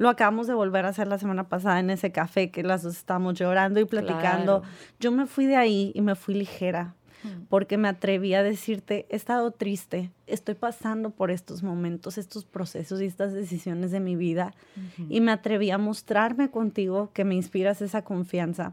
[0.00, 2.96] Lo acabamos de volver a hacer la semana pasada en ese café que las dos
[2.96, 4.62] estábamos llorando y platicando.
[4.98, 7.42] Yo me fui de ahí y me fui ligera mm.
[7.50, 13.02] porque me atreví a decirte, he estado triste, estoy pasando por estos momentos, estos procesos
[13.02, 14.54] y estas decisiones de mi vida
[15.10, 18.72] y me atreví a mostrarme contigo que me inspiras esa confianza.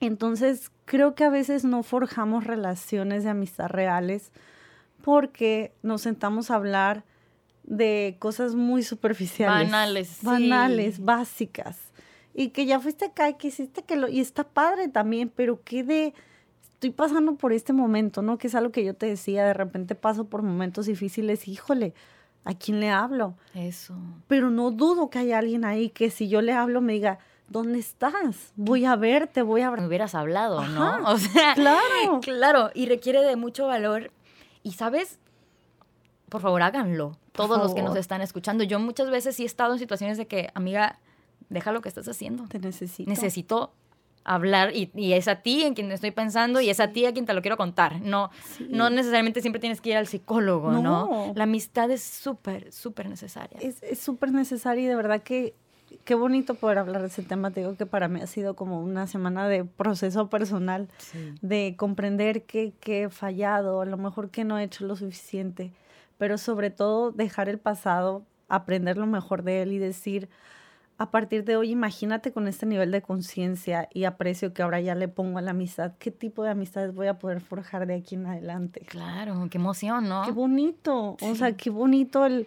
[0.00, 4.30] Entonces, creo que a veces no forjamos relaciones de amistad reales
[5.02, 7.02] porque nos sentamos a hablar
[7.64, 9.70] de cosas muy superficiales.
[9.70, 10.18] Banales.
[10.22, 11.78] Banales, básicas.
[12.34, 14.08] Y que ya fuiste acá y que hiciste que lo...
[14.08, 16.14] Y está padre también, pero qué de...
[16.72, 18.36] Estoy pasando por este momento, ¿no?
[18.36, 21.94] Que es algo que yo te decía, de repente paso por momentos difíciles, híjole,
[22.44, 23.36] ¿a quién le hablo?
[23.54, 23.94] Eso.
[24.26, 27.78] Pero no dudo que haya alguien ahí que si yo le hablo me diga, ¿dónde
[27.78, 28.52] estás?
[28.56, 29.70] Voy a verte, voy a...
[29.70, 31.08] Me hubieras hablado, ¿no?
[31.10, 32.20] O sea, claro.
[32.20, 34.10] Claro, y requiere de mucho valor.
[34.62, 35.18] Y sabes,
[36.28, 37.16] por favor, háganlo.
[37.34, 38.64] Todos los que nos están escuchando.
[38.64, 41.00] Yo muchas veces sí he estado en situaciones de que, amiga,
[41.48, 42.46] deja lo que estás haciendo.
[42.48, 43.10] Te necesito.
[43.10, 43.72] Necesito
[44.24, 47.26] hablar y, es a ti en quien estoy pensando y es a ti a quien
[47.26, 48.00] te lo quiero contar.
[48.00, 48.30] No,
[48.68, 51.32] no necesariamente siempre tienes que ir al psicólogo, ¿no?
[51.34, 53.58] La amistad es súper, súper necesaria.
[53.60, 55.54] Es súper necesaria y de verdad que
[56.04, 57.50] qué bonito poder hablar de ese tema.
[57.50, 60.88] Te digo que para mí ha sido como una semana de proceso personal,
[61.42, 65.72] de comprender que, que he fallado, a lo mejor que no he hecho lo suficiente,
[66.18, 70.28] pero sobre todo dejar el pasado, aprender lo mejor de él y decir,
[70.96, 74.94] a partir de hoy, imagínate con este nivel de conciencia y aprecio que ahora ya
[74.94, 78.14] le pongo a la amistad, qué tipo de amistades voy a poder forjar de aquí
[78.14, 78.80] en adelante.
[78.86, 80.22] Claro, qué emoción, ¿no?
[80.24, 82.46] Qué bonito, o sea, qué bonito el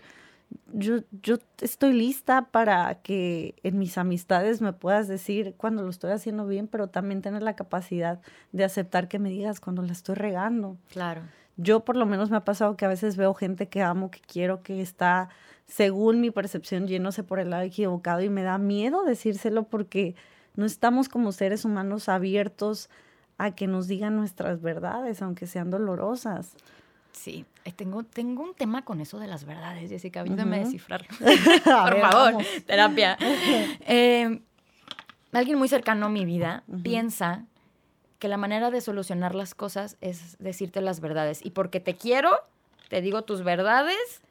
[0.74, 6.12] yo, yo estoy lista para que en mis amistades me puedas decir cuando lo estoy
[6.12, 10.16] haciendo bien, pero también tener la capacidad de aceptar que me digas cuando la estoy
[10.16, 10.78] regando.
[10.90, 11.22] Claro.
[11.58, 14.20] Yo por lo menos me ha pasado que a veces veo gente que amo, que
[14.20, 15.30] quiero, que está,
[15.66, 20.16] según mi percepción, yéndose por el lado equivocado y me da miedo decírselo porque
[20.56, 22.90] no estamos como seres humanos abiertos
[23.38, 26.56] a que nos digan nuestras verdades, aunque sean dolorosas.
[27.12, 30.22] Sí, eh, tengo, tengo un tema con eso de las verdades, Jessica.
[30.22, 31.08] Ayúdame a descifrarlo.
[31.20, 33.18] Por favor, terapia.
[33.82, 34.42] Em,
[35.32, 37.46] alguien muy cercano a mi vida piensa
[38.20, 41.46] que la manera de solucionar las cosas es decirte las verdades.
[41.46, 42.32] Y porque te quiero,
[42.90, 44.22] te digo tus verdades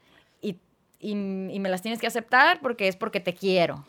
[0.41, 0.59] y,
[1.01, 3.85] y, me las tienes que aceptar porque es porque te quiero.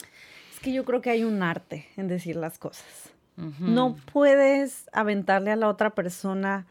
[0.54, 3.12] Es que yo creo que hay un arte en decir las cosas.
[3.60, 6.66] No puedes aventarle a la otra persona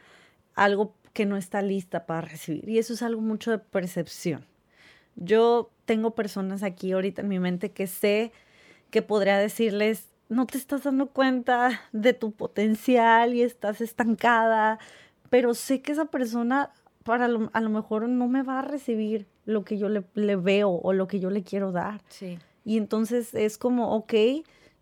[0.56, 2.68] algo que no está lista para recibir.
[2.68, 4.44] Y eso es algo mucho de percepción.
[5.14, 8.32] Yo tengo personas aquí ahorita en mi mente que sé
[8.90, 14.78] que podría decirles, no te estás dando cuenta de tu potencial y estás estancada,
[15.30, 16.72] pero sé que esa persona
[17.04, 20.70] para a lo mejor no me va a recibir lo que yo le, le, veo
[20.70, 22.02] o lo que yo le quiero dar.
[22.08, 22.38] Sí.
[22.64, 24.12] Y entonces es como, ok,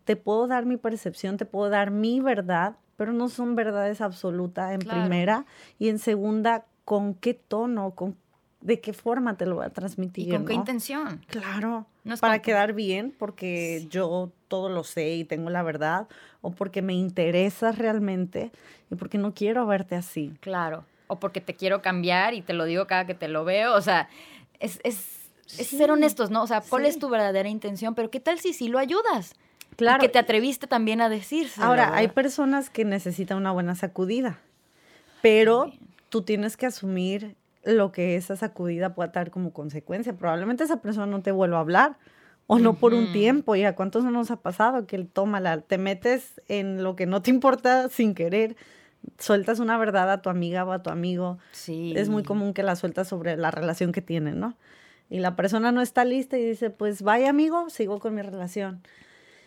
[0.05, 4.73] te puedo dar mi percepción, te puedo dar mi verdad, pero no son verdades absolutas
[4.73, 5.45] en primera
[5.77, 8.17] y en segunda, ¿con qué tono, con
[8.65, 10.27] de qué forma te lo voy a transmitir?
[10.27, 11.23] ¿Y con qué intención?
[11.27, 16.07] Claro, no para quedar bien, porque yo todo lo sé y tengo la verdad,
[16.41, 18.51] o porque me interesa realmente
[18.89, 20.33] y porque no quiero verte así.
[20.39, 23.75] Claro, o porque te quiero cambiar y te lo digo cada que te lo veo,
[23.75, 24.09] o sea,
[24.59, 24.95] es, es,
[25.45, 26.41] ser honestos, ¿no?
[26.41, 27.93] O sea, ¿cuál es tu verdadera intención?
[27.93, 29.35] Pero ¿qué tal si sí lo ayudas?
[29.75, 29.99] Claro.
[29.99, 31.49] que te atreviste también a decir.
[31.57, 34.39] Ahora, hay personas que necesitan una buena sacudida,
[35.21, 35.69] pero
[36.07, 40.13] tú tienes que asumir lo que esa sacudida pueda traer como consecuencia.
[40.13, 41.97] Probablemente esa persona no te vuelva a hablar
[42.47, 43.55] o no por un tiempo.
[43.55, 47.21] ¿Y a cuántos no nos ha pasado que tómala, te metes en lo que no
[47.21, 48.55] te importa sin querer?
[49.19, 51.37] Sueltas una verdad a tu amiga o a tu amigo.
[51.51, 51.93] Sí.
[51.95, 54.55] Es muy común que la sueltas sobre la relación que tienen, ¿no?
[55.09, 58.81] Y la persona no está lista y dice, pues vaya amigo, sigo con mi relación.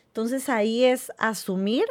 [0.07, 1.85] Entonces ahí es asumir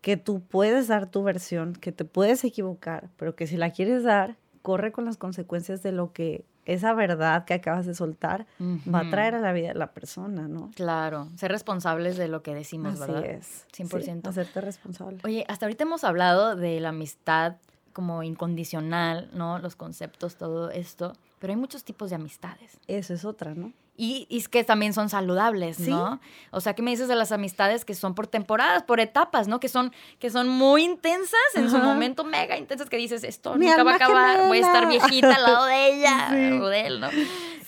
[0.00, 4.04] que tú puedes dar tu versión, que te puedes equivocar, pero que si la quieres
[4.04, 4.36] dar,
[4.68, 9.08] corre con las consecuencias de lo que esa verdad que acabas de soltar va a
[9.08, 10.70] traer a la vida de la persona, ¿no?
[10.74, 13.30] Claro, ser responsables de lo que decimos, Así ¿verdad?
[13.30, 13.66] es.
[13.74, 14.28] 100%.
[14.28, 15.20] hacerte responsable.
[15.24, 17.56] Oye, hasta ahorita hemos hablado de la amistad
[17.94, 19.58] como incondicional, ¿no?
[19.58, 22.78] Los conceptos, todo esto, pero hay muchos tipos de amistades.
[22.88, 23.72] Eso es otra, ¿no?
[24.00, 26.20] Y, es que también son saludables, ¿no?
[26.52, 29.58] O sea, ¿qué me dices de las amistades que son por temporadas, por etapas, ¿no?
[29.58, 33.82] Que son, que son muy intensas, en su momento mega intensas, que dices, esto nunca
[33.82, 36.28] va a acabar, voy a estar viejita al lado de ella
[36.62, 37.08] o de él, ¿no?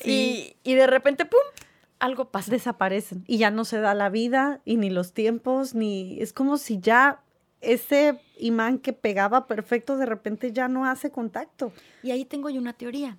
[0.04, 1.40] Y, y de repente, ¡pum!
[1.98, 2.52] Algo pasa.
[2.52, 6.16] Desaparecen y ya no se da la vida y ni los tiempos, ni...
[6.20, 7.20] Es como si ya
[7.60, 11.72] ese imán que pegaba perfecto de repente ya no hace contacto.
[12.02, 13.18] Y ahí tengo yo una teoría.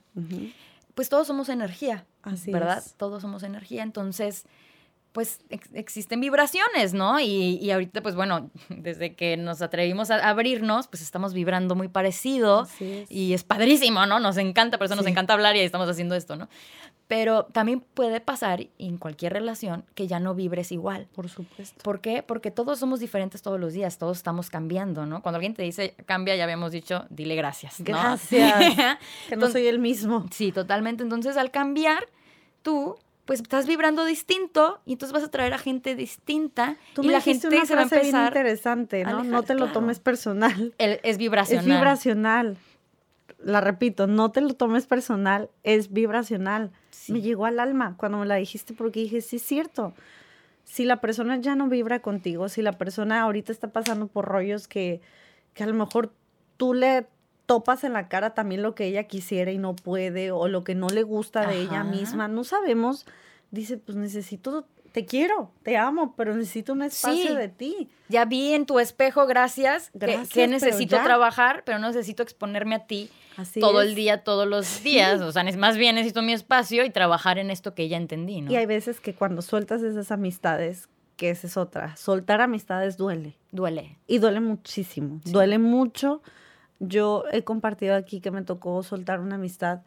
[0.95, 2.83] Pues todos somos energía, Así ¿verdad?
[2.97, 3.83] Todos somos energía.
[3.83, 4.45] Entonces,
[5.11, 5.39] pues
[5.73, 7.19] existen vibraciones, ¿no?
[7.19, 11.89] Y, y, ahorita, pues bueno, desde que nos atrevimos a abrirnos, pues estamos vibrando muy
[11.89, 12.67] parecido
[13.09, 14.19] y es padrísimo, ¿no?
[14.19, 16.47] Nos encanta, por eso nos encanta hablar y estamos haciendo esto, ¿no?
[17.11, 21.09] Pero también puede pasar en cualquier relación que ya no vibres igual.
[21.13, 21.83] Por supuesto.
[21.83, 22.23] ¿Por qué?
[22.23, 25.21] Porque todos somos diferentes todos los días, todos estamos cambiando, ¿no?
[25.21, 27.75] Cuando alguien te dice cambia, ya habíamos dicho, dile gracias.
[27.79, 28.97] Gracias.
[29.27, 30.25] que no soy el mismo.
[30.31, 31.03] Sí, totalmente.
[31.03, 32.07] Entonces, al cambiar,
[32.61, 32.95] tú
[33.25, 37.19] pues estás vibrando distinto y entonces vas a traer a gente distinta Tú y la
[37.19, 39.25] gente se va a empezar bien interesante, ¿no?
[39.25, 40.73] no te lo tomes personal.
[40.77, 41.65] es vibracional.
[41.67, 42.57] Es vibracional.
[43.43, 46.71] La repito, no te lo tomes personal, es vibracional.
[47.07, 49.93] Me llegó al alma cuando me la dijiste porque dije, sí es cierto.
[50.63, 54.67] Si la persona ya no vibra contigo, si la persona ahorita está pasando por rollos
[54.67, 55.01] que,
[55.53, 56.13] que a lo mejor
[56.57, 57.07] tú le
[57.45, 60.75] topas en la cara también lo que ella quisiera y no puede, o lo que
[60.75, 63.05] no le gusta de ella misma, no sabemos,
[63.49, 67.89] dice, pues necesito, te quiero, te amo, pero necesito un espacio de ti.
[68.07, 69.91] Ya vi en tu espejo, gracias,
[70.31, 73.09] que, necesito trabajar, pero no necesito exponerme a ti
[73.59, 75.21] todo el día, todos los días.
[75.21, 78.51] O sea, más bien necesito mi espacio y trabajar en esto que ya entendí, ¿no?
[78.51, 83.35] Y hay veces que cuando sueltas esas amistades, que esa es otra, soltar amistades duele.
[83.51, 83.97] Duele.
[84.07, 86.21] Y duele muchísimo, duele mucho
[86.81, 89.81] yo he compartido aquí que me tocó soltar una amistad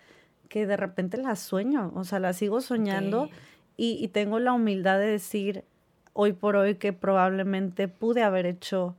[0.48, 3.28] que de repente la sueño, o sea, la sigo soñando
[3.76, 5.64] y, tengo la humildad de decir
[6.12, 8.94] hoy por hoy que probablemente pude haber hecho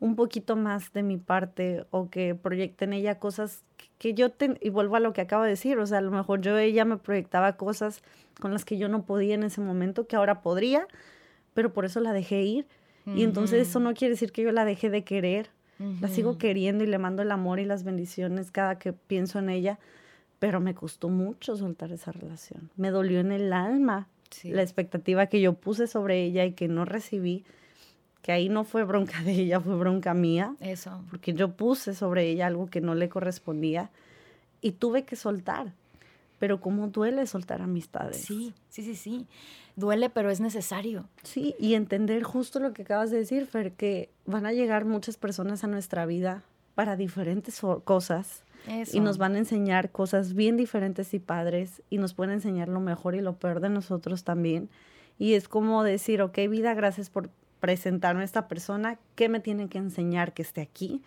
[0.00, 3.62] un poquito más de mi parte o que proyecté en ella cosas
[3.98, 4.28] que, yo,
[4.60, 6.86] y vuelvo a lo que acabo de decir, o sea, a lo mejor yo ella
[6.86, 8.02] me proyectaba cosas
[8.40, 10.88] con las que yo no podía en ese momento, que ahora podría,
[11.52, 12.66] pero por eso la dejé ir.
[13.06, 15.50] Y entonces eso no quiere decir que yo la dejé de querer.
[16.00, 19.48] La sigo queriendo y le mando el amor y las bendiciones cada que pienso en
[19.48, 19.78] ella,
[20.38, 22.70] pero me costó mucho soltar esa relación.
[22.76, 24.06] Me dolió en el alma
[24.44, 27.44] la expectativa que yo puse sobre ella y que no recibí,
[28.22, 30.54] que ahí no fue bronca de ella, fue bronca mía.
[30.60, 31.02] Eso.
[31.10, 33.90] Porque yo puse sobre ella algo que no le correspondía
[34.60, 35.72] y tuve que soltar.
[36.38, 38.22] Pero cómo duele soltar amistades.
[38.22, 39.26] Sí, sí, sí, sí
[39.80, 41.08] duele, pero es necesario.
[41.24, 45.16] Sí, y entender justo lo que acabas de decir, Fer, que van a llegar muchas
[45.16, 46.44] personas a nuestra vida
[46.76, 48.44] para diferentes cosas.
[48.92, 52.78] Y nos van a enseñar cosas bien diferentes y padres y nos pueden enseñar lo
[52.78, 54.68] mejor y lo peor de nosotros también.
[55.18, 57.30] Y es como decir, ok, vida, gracias por
[57.60, 61.02] presentarme a esta persona, ¿qué me tiene que enseñar que esté aquí?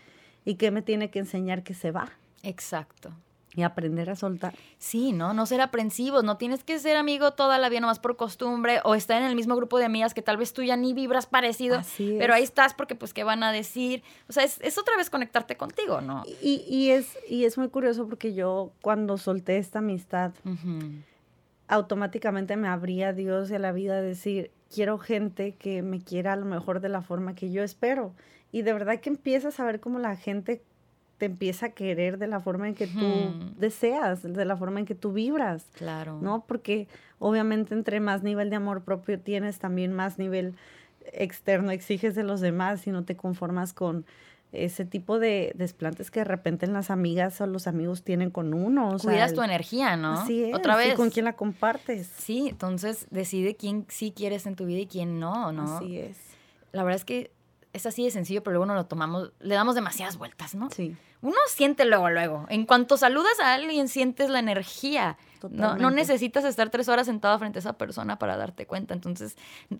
[0.45, 2.11] ¿Y qué me tiene que enseñar que se va?
[2.43, 3.13] Exacto.
[3.55, 4.55] Y aprender a soltar.
[4.79, 5.33] Sí, ¿no?
[5.33, 8.95] No ser aprensivos, no tienes que ser amigo toda la vida nomás por costumbre o
[8.95, 11.81] estar en el mismo grupo de amigas que tal vez tú ya ni vibras parecido,
[11.97, 14.01] pero ahí estás porque pues qué van a decir.
[14.27, 16.23] O sea, es, otra vez conectarte contigo, ¿no?
[16.41, 20.31] Y, y, es, y es muy curioso porque yo cuando solté esta amistad,
[21.67, 26.33] automáticamente me abría Dios y a la vida a decir, quiero gente que me quiera
[26.33, 28.13] a lo mejor de la forma que yo espero.
[28.51, 30.61] Y de verdad que empiezas a ver cómo la gente
[31.17, 34.85] te empieza a querer de la forma en que tú deseas, de la forma en
[34.85, 35.65] que tú vibras.
[35.73, 36.19] Claro.
[36.21, 36.43] ¿No?
[36.45, 36.87] Porque
[37.19, 40.55] obviamente entre más nivel de amor propio tienes, también más nivel
[41.11, 44.05] externo exiges de los demás y no te conformas con
[44.53, 48.89] ese tipo de desplantes que de repente las amigas o los amigos tienen con uno.
[48.89, 50.13] O Cuidas tu energía, ¿no?
[50.13, 50.55] Así es.
[50.55, 50.93] Otra vez.
[50.95, 52.07] con quién la compartes.
[52.17, 55.77] Sí, entonces decide quién sí quieres en tu vida y quién no, ¿no?
[55.77, 56.17] Así es.
[56.71, 57.31] La verdad es que
[57.73, 60.69] es así de sencillo, pero luego no lo tomamos, le damos demasiadas vueltas, ¿no?
[60.69, 60.95] Sí.
[61.23, 62.45] Uno siente luego, luego.
[62.49, 65.17] En cuanto saludas a alguien, sientes la energía.
[65.49, 68.93] No, no, necesitas estar tres horas sentado frente a esa persona para darte cuenta.
[68.93, 69.37] Entonces,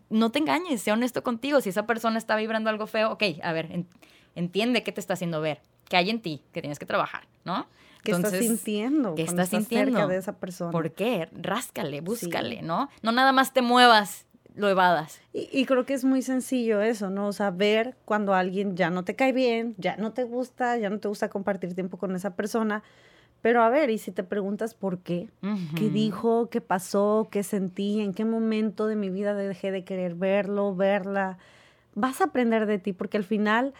[0.09, 1.61] no te engañes, sea honesto contigo.
[1.61, 3.85] Si esa persona está vibrando algo feo, ok, a ver,
[4.35, 7.67] entiende qué te está haciendo ver, qué hay en ti, que tienes que trabajar, ¿no?
[8.03, 9.15] ¿Qué estás sintiendo?
[9.15, 9.97] ¿Qué estás, sintiendo?
[9.97, 10.71] Cerca de esa persona.
[10.71, 11.29] ¿Por qué?
[11.33, 12.89] Ráscale, búscale, ¿no?
[13.01, 15.19] No nada más te muevas lo evadas.
[15.33, 17.27] Y, creo que es muy sencillo eso, ¿no?
[17.27, 20.89] O sea, ver cuando alguien ya no te cae bien, ya no te gusta, ya
[20.89, 22.83] no te gusta compartir tiempo con esa persona.
[23.41, 25.29] Pero a ver, y si te preguntas por qué,
[25.75, 30.15] qué dijo, qué pasó, qué sentí, en qué momento de mi vida dejé de querer
[30.15, 31.37] verlo, verla,
[31.93, 33.73] vas a aprender de ti, porque al final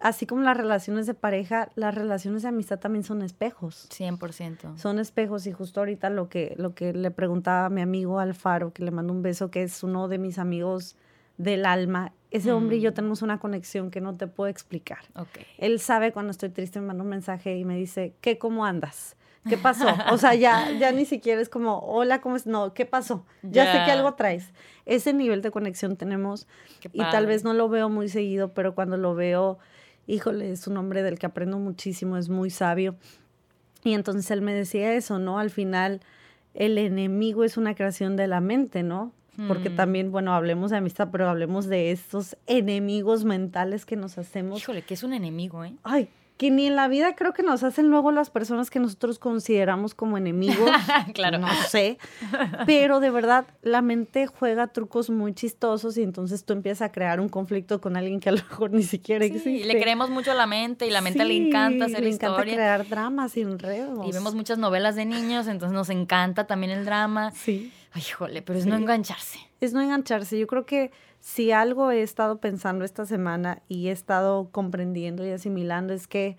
[0.00, 3.88] así como las relaciones de pareja, las relaciones de amistad también son espejos.
[3.90, 4.76] 100%.
[4.76, 8.72] Son espejos y justo ahorita lo que, lo que le preguntaba a mi amigo Alfaro,
[8.72, 10.96] que le mando un beso, que es uno de mis amigos
[11.36, 12.94] del alma, ese hombre y yo mm.
[12.94, 14.98] tenemos una conexión que no te puedo explicar.
[15.14, 15.46] Okay.
[15.58, 19.16] Él sabe cuando estoy triste, me manda un mensaje y me dice, ¿qué, cómo andas?
[19.48, 19.86] ¿Qué pasó?
[20.10, 22.46] O sea, ya, ya ni siquiera es como, hola, ¿cómo es?
[22.46, 23.26] No, ¿qué pasó?
[23.42, 24.52] Ya sé que algo traes.
[24.86, 26.46] Ese nivel de conexión tenemos
[26.92, 29.58] y tal vez no lo veo muy seguido, pero cuando lo veo
[30.06, 32.96] híjole, es un hombre del que aprendo muchísimo, es muy sabio.
[33.82, 35.38] Y entonces él me decía eso, ¿no?
[35.38, 36.00] Al final,
[36.54, 39.12] el enemigo es una creación de la mente, ¿no?
[39.48, 39.74] porque Mm.
[39.74, 44.60] también, bueno, hablemos de amistad, pero hablemos de estos enemigos mentales que nos hacemos.
[44.60, 45.74] Híjole, que es un enemigo, ¿eh?
[45.82, 49.18] Ay, que ni en la vida creo que nos hacen luego las personas que nosotros
[49.20, 50.68] consideramos como enemigos.
[51.14, 51.38] Claro.
[51.38, 51.98] No sé.
[52.66, 57.20] Pero de verdad, la mente juega trucos muy chistosos y entonces tú empiezas a crear
[57.20, 59.64] un conflicto con alguien que a lo mejor ni siquiera Sí, existe.
[59.64, 62.54] le creemos mucho a la mente y la mente le encanta hacer le encanta historia.
[62.54, 64.06] crear dramas y enredos.
[64.08, 67.30] Y vemos muchas novelas de niños, entonces nos encanta también el drama.
[67.32, 67.72] Sí.
[67.94, 69.38] Ay, híjole, pero es no engancharse.
[69.60, 70.36] es no engancharse.
[70.36, 70.90] Yo creo que
[71.20, 76.36] si algo he estado pensando esta semana y he estado comprendiendo y asimilando es que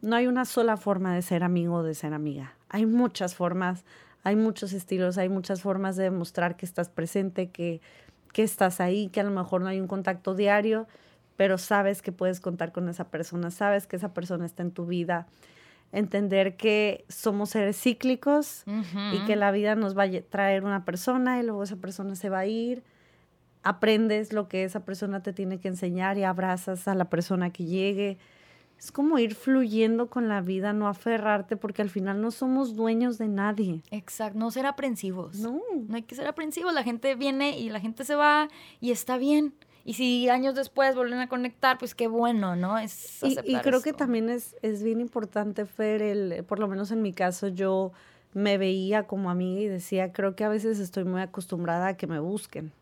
[0.00, 2.54] no hay una sola forma de ser amigo o de ser amiga.
[2.68, 3.84] Hay muchas formas,
[4.22, 7.80] hay muchos estilos, hay muchas formas de demostrar que estás presente, que,
[8.32, 10.86] que estás ahí, que a lo mejor no hay un contacto diario,
[11.36, 14.86] pero sabes que puedes contar con esa persona, sabes que esa persona está en tu
[14.86, 15.26] vida.
[15.92, 21.38] Entender que somos seres cíclicos, y que la vida nos va a traer una persona
[21.38, 22.82] y luego esa persona se va a ir.
[23.62, 27.64] Aprendes lo que esa persona te tiene que enseñar y abrazas a la persona que
[27.64, 28.18] llegue.
[28.78, 33.18] Es como ir fluyendo con la vida, no aferrarte, porque al final no somos dueños
[33.18, 33.82] de nadie.
[33.92, 35.38] Exacto, no ser aprensivos.
[35.38, 35.60] No.
[35.86, 36.74] No hay que ser aprensivos.
[36.74, 38.48] La gente viene y la gente se va
[38.80, 39.54] y está bien.
[39.84, 42.78] Y si años después vuelven a conectar, pues qué bueno, ¿no?
[42.78, 46.90] Es Y, y creo que también es, es bien importante, Fer, el, por lo menos
[46.90, 47.92] en mi caso, yo
[48.32, 52.06] me veía como amiga y decía, creo que a veces estoy muy acostumbrada a que
[52.06, 52.72] me busquen,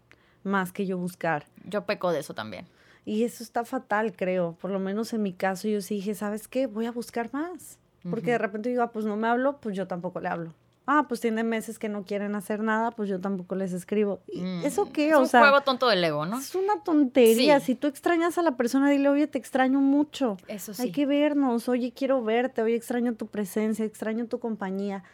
[0.45, 1.47] más que yo buscar.
[1.65, 2.67] Yo peco de eso también.
[3.05, 4.57] Y eso está fatal, creo.
[4.61, 6.67] Por lo menos en mi caso, yo sí dije, ¿sabes qué?
[6.67, 7.79] Voy a buscar más.
[8.09, 10.55] Porque de repente digo, ah, pues no me hablo, pues yo tampoco le hablo.
[10.87, 14.21] Ah, pues tienen meses que no quieren hacer nada, pues yo tampoco les escribo.
[14.27, 15.11] ¿Y Mm, ¿Eso qué?
[15.11, 16.39] Es o un sea, juego tonto del ego, ¿no?
[16.39, 17.61] es una tontería.
[17.61, 17.67] Sí.
[17.67, 20.37] Si tú extrañas a la persona, dile, oye, te extraño mucho.
[20.49, 20.83] Eso sí.
[20.83, 25.05] Hay que vernos, oye, quiero verte, oye, extraño tu presencia, extraño tu compañía.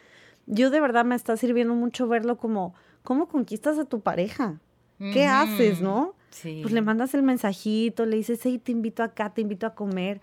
[0.47, 4.59] Yo de verdad me está sirviendo mucho verlo como, ¿cómo conquistas a tu pareja?
[4.97, 6.15] ¿Qué haces, no?
[6.31, 6.59] Sí.
[6.63, 10.21] Pues le mandas el mensajito, le dices, hey, te invito acá, te invito a comer.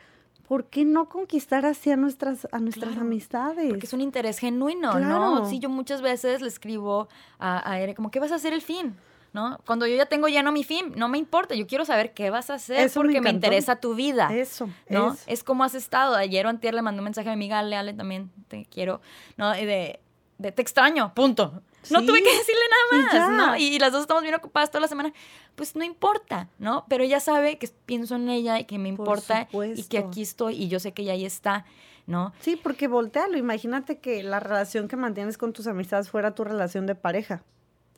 [0.49, 3.69] ¿Por qué no conquistar así a nuestras, a nuestras Claro, amistades?
[3.69, 5.35] Porque es un interés genuino, Claro.
[5.37, 5.47] ¿no?
[5.49, 8.63] Sí, yo muchas veces le escribo a, a Ere como, ¿qué vas a hacer el
[8.63, 8.95] fin?
[9.33, 9.59] ¿No?
[9.67, 12.51] Cuando yo ya tengo lleno mi fin, no me importa, yo quiero saber qué vas
[12.51, 14.29] a hacer Eso porque me, interesa tu vida.
[14.33, 15.15] Eso, ¿no?
[15.15, 15.25] eso.
[15.27, 16.15] Es como has estado.
[16.15, 19.01] Ayer o antier le mandé un mensaje a mi amiga Ale, Ale también te quiero,
[19.37, 19.51] ¿no?
[19.51, 19.99] De
[20.39, 21.63] te extraño, punto.
[21.91, 23.57] No Sí, tuve que decirle nada más, ¿no?
[23.57, 25.13] Y, y las dos estamos bien ocupadas toda la semana.
[25.55, 26.85] Pues no importa, ¿no?
[26.89, 30.23] Pero ella sabe que pienso en ella y que me Por importa y que aquí
[30.23, 31.65] estoy y yo sé que ella ahí está,
[32.07, 32.33] ¿no?
[32.41, 33.39] Sí, porque voltealo.
[33.39, 37.43] Imagínate que la relación que mantienes con tus amistades fuera tu relación de pareja.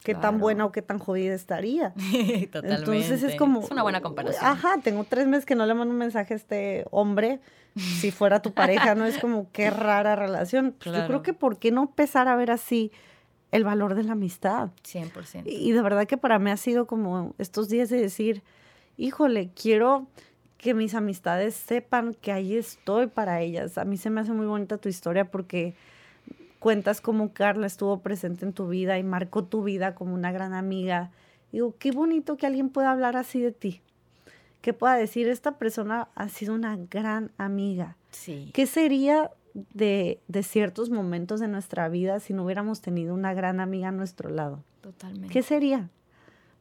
[0.07, 1.93] Qué tan buena o qué tan jodida estaría.
[2.53, 2.75] Totalmente.
[2.77, 3.61] Entonces es como.
[3.61, 4.45] Es una buena comparación.
[4.45, 7.41] Ajá, tengo tres meses que no le mando un mensaje a este hombre.
[7.75, 9.05] Si fuera tu pareja, ¿no?
[9.05, 10.77] Es como qué rara relación.
[10.83, 12.93] Pues Yo creo que ¿por qué no empezar a ver así
[13.53, 14.71] el valor de la amistad?
[14.85, 15.43] 100%.
[15.47, 18.43] Y, y de verdad que para mí ha sido como estos días de decir,
[18.97, 20.07] híjole, quiero
[20.59, 23.79] que mis amistades sepan que ahí estoy para ellas.
[23.79, 25.75] A mí se me hace muy bonita tu historia porque
[26.59, 30.55] cuentas cómo Carla estuvo presente en tu vida y marcó tu vida como una gran
[30.55, 31.11] amiga.
[31.53, 33.83] Digo, qué bonito que alguien pueda hablar así de ti.
[34.63, 37.97] Que pueda decir, esta persona ha sido una gran amiga.
[38.11, 38.51] Sí.
[38.53, 39.31] ¿Qué sería
[39.73, 43.93] de, de ciertos momentos de nuestra vida si no hubiéramos tenido una gran amiga a
[43.93, 44.63] nuestro lado?
[44.81, 45.33] Totalmente.
[45.33, 45.89] ¿Qué sería?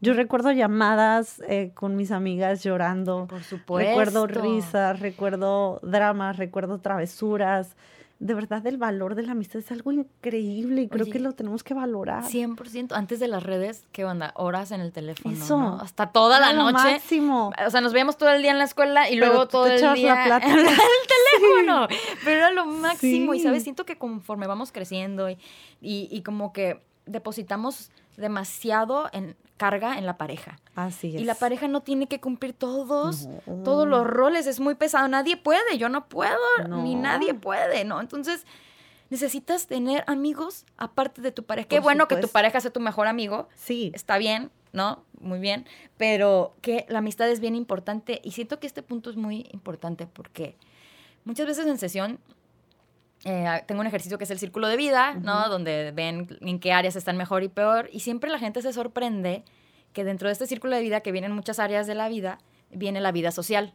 [0.01, 3.27] Yo recuerdo llamadas eh, con mis amigas llorando.
[3.27, 3.89] Por supuesto.
[3.89, 7.75] Recuerdo risas, recuerdo dramas, recuerdo travesuras.
[8.17, 11.33] De verdad, el valor de la amistad es algo increíble y creo Oye, que lo
[11.33, 12.23] tenemos que valorar.
[12.23, 12.93] 100%.
[12.95, 14.31] Antes de las redes, ¿qué onda?
[14.35, 15.35] Horas en el teléfono.
[15.35, 15.57] Eso.
[15.59, 15.79] ¿no?
[15.81, 16.73] Hasta toda la noche.
[16.73, 17.51] máximo.
[17.65, 19.79] O sea, nos veíamos todo el día en la escuela y Pero luego todo el
[19.95, 20.53] día la plática.
[20.53, 20.75] en el
[21.41, 21.87] teléfono.
[22.23, 23.33] Pero era lo máximo.
[23.33, 23.41] Y.
[23.41, 23.63] ¿sabes?
[23.63, 25.33] Siento que conforme vamos creciendo y,
[25.81, 30.59] y, y como que depositamos demasiado en carga en la pareja.
[30.75, 31.21] Así es.
[31.21, 33.63] Y la pareja no tiene que cumplir todos, No.
[33.63, 34.47] todos los roles.
[34.47, 35.07] Es muy pesado.
[35.07, 35.77] Nadie puede.
[35.77, 36.37] Yo no puedo.
[36.67, 38.01] Ni nadie puede, ¿no?
[38.01, 38.45] Entonces,
[39.09, 41.67] necesitas tener amigos aparte de tu pareja.
[41.69, 43.47] Qué bueno que tu pareja sea tu mejor amigo.
[43.55, 43.91] Sí.
[43.95, 45.03] Está bien, ¿no?
[45.21, 45.65] Muy bien.
[45.97, 48.19] Pero que la amistad es bien importante.
[48.23, 50.57] Y siento que este punto es muy importante porque
[51.23, 52.19] muchas veces en sesión
[53.25, 55.41] eh, tengo un ejercicio que es el círculo de vida, ¿no?
[55.41, 55.49] Ujú.
[55.49, 57.89] Donde ven en qué áreas están mejor y peor.
[57.91, 59.43] Y siempre la gente se sorprende
[59.93, 62.37] que dentro de este círculo de vida, que vienen muchas áreas de la vida,
[62.69, 63.73] viene la vida social.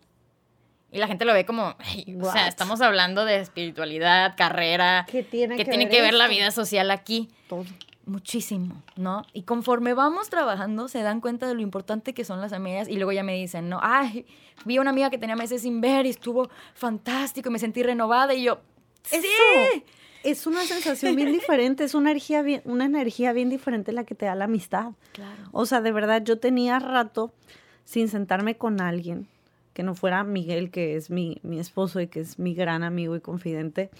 [0.93, 5.23] Y la gente lo ve como, "Ay, o sea, estamos hablando de espiritualidad, carrera, ¿Qué
[5.25, 7.29] tiene que tiene ver que ver la vida social aquí.
[7.49, 7.65] Todo.
[8.07, 9.25] Muchísimo, ¿no?
[9.33, 12.97] Y conforme vamos trabajando, se dan cuenta de lo importante que son las amigas y
[12.97, 14.27] luego ya me dicen, no, ay,
[14.65, 17.83] vi a una amiga que tenía meses sin ver y estuvo fantástico y me sentí
[17.83, 18.61] renovada y yo,
[19.03, 19.85] sí, Eso.
[20.23, 24.15] es una sensación bien diferente, es una energía bien, una energía bien diferente la que
[24.15, 24.93] te da la amistad.
[25.13, 25.43] Claro.
[25.53, 27.33] O sea, de verdad, yo tenía rato
[27.85, 29.27] sin sentarme con alguien
[29.73, 33.17] que no fuera Miguel, que es mi, mi esposo y que es mi gran amigo
[33.17, 33.91] y confidente,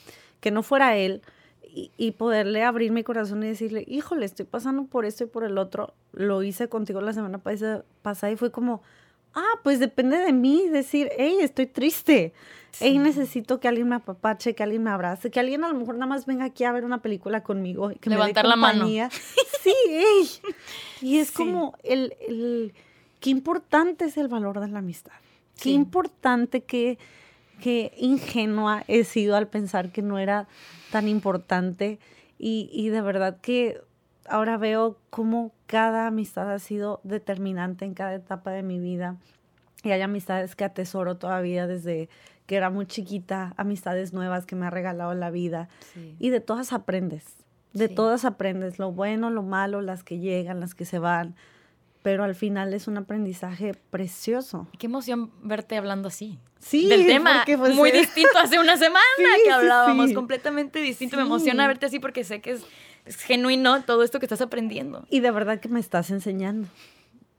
[0.41, 1.23] que no fuera él
[1.63, 5.45] y, y, poderle abrir mi corazón y decirle, híjole, estoy pasando por esto y por
[5.45, 5.95] el otro.
[6.13, 8.83] Lo hice contigo la semana pasada y fue como,
[9.35, 12.33] ah, pues depende de mí decir, hey, estoy triste.
[12.79, 15.95] Hey, necesito que alguien me apapache, que alguien me abrace, que alguien a lo mejor
[15.97, 17.91] nada más venga aquí a ver una película conmigo.
[18.01, 18.87] Que Levantar me dé la mano.
[19.63, 20.55] Sí, hey.
[21.03, 21.35] Y es sí.
[21.35, 22.73] como el, el,
[23.21, 25.13] qué importante es el valor de la amistad.
[25.57, 25.73] Qué sí.
[25.73, 26.99] importante que,
[27.61, 30.49] qué ingenua he sido al pensar que no era
[30.91, 31.99] tan importante.
[32.39, 33.83] Y, y de verdad que
[34.27, 39.17] ahora veo cómo cada amistad ha sido determinante en cada etapa de mi vida.
[39.83, 42.09] Y hay amistades que atesoro todavía desde
[42.51, 45.69] que era muy chiquita, amistades nuevas que me ha regalado la vida.
[45.95, 46.17] Sí.
[46.19, 47.25] Y de todas aprendes.
[47.75, 47.95] De sí.
[47.95, 51.37] todas aprendes, lo bueno, lo malo, las que llegan, las que se van.
[52.03, 54.67] Pero al final es un aprendizaje precioso.
[54.81, 56.41] Qué emoción verte hablando así.
[56.59, 61.19] Sí, del tema pues, muy distinto hace una semana sí, que hablábamos, completamente distinto.
[61.19, 62.67] Me emociona verte así porque sé que es
[63.05, 65.07] es genuino todo esto que estás aprendiendo.
[65.09, 66.69] Y de verdad que me estás enseñando.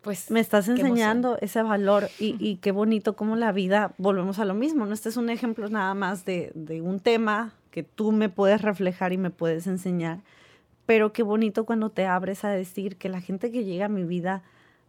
[0.02, 4.46] Pues me estás enseñando ese valor y, y, qué bonito como la vida, volvemos a
[4.46, 4.94] lo mismo, ¿no?
[4.94, 9.14] Este es un ejemplo nada más de, de, un tema que tú me puedes reflejar
[9.14, 10.20] y me puedes enseñar,
[10.88, 14.04] pero qué bonito cuando te abres a decir que la gente que llega a mi
[14.04, 14.42] vida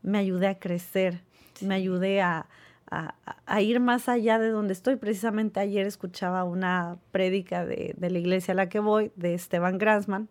[0.03, 1.21] me ayude a crecer,
[1.53, 1.67] sí.
[1.67, 2.47] me ayude a,
[2.91, 4.97] a, a, ir más allá de donde estoy.
[4.97, 9.77] Precisamente ayer escuchaba una prédica de, de la iglesia a la que voy, de Esteban
[9.77, 10.29] Grassman,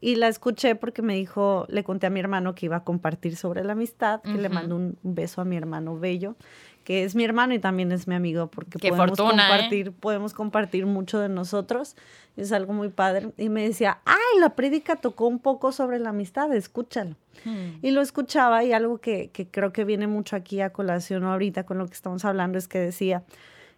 [0.00, 3.36] y la escuché porque me dijo, le conté a mi hermano que iba a compartir
[3.36, 4.40] sobre la amistad, que uh -huh.
[4.40, 6.36] le mando un beso a mi hermano Bello,
[6.84, 9.92] que es mi hermano y también es mi amigo, porque Qué podemos fortuna, compartir, ¿eh?
[9.98, 11.96] podemos compartir mucho de nosotros.
[12.36, 13.32] Es algo muy padre.
[13.36, 17.16] Y me decía, ay, la prédica tocó un poco sobre la amistad, escúchalo.
[17.44, 17.78] Hmm.
[17.82, 21.64] Y lo escuchaba y algo que, que creo que viene mucho aquí a colación ahorita
[21.64, 23.22] con lo que estamos hablando es que decía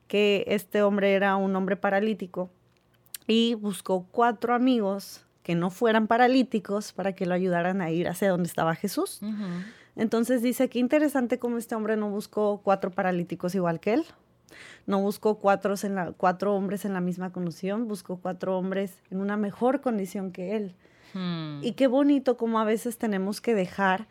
[0.07, 2.51] que este hombre era un hombre paralítico
[3.27, 8.31] y buscó cuatro amigos que no fueran paralíticos para que lo ayudaran a ir hacia
[8.31, 9.19] donde estaba Jesús.
[9.21, 9.65] Uh -huh.
[9.97, 14.05] Entonces dice, qué interesante cómo este hombre no buscó cuatro paralíticos igual que él,
[14.87, 19.21] no buscó cuatro, en la, cuatro hombres en la misma condición, buscó cuatro hombres en
[19.21, 20.77] una mejor condición que él.
[21.15, 21.59] Hmm.
[21.65, 24.07] Y qué bonito como a veces tenemos que dejar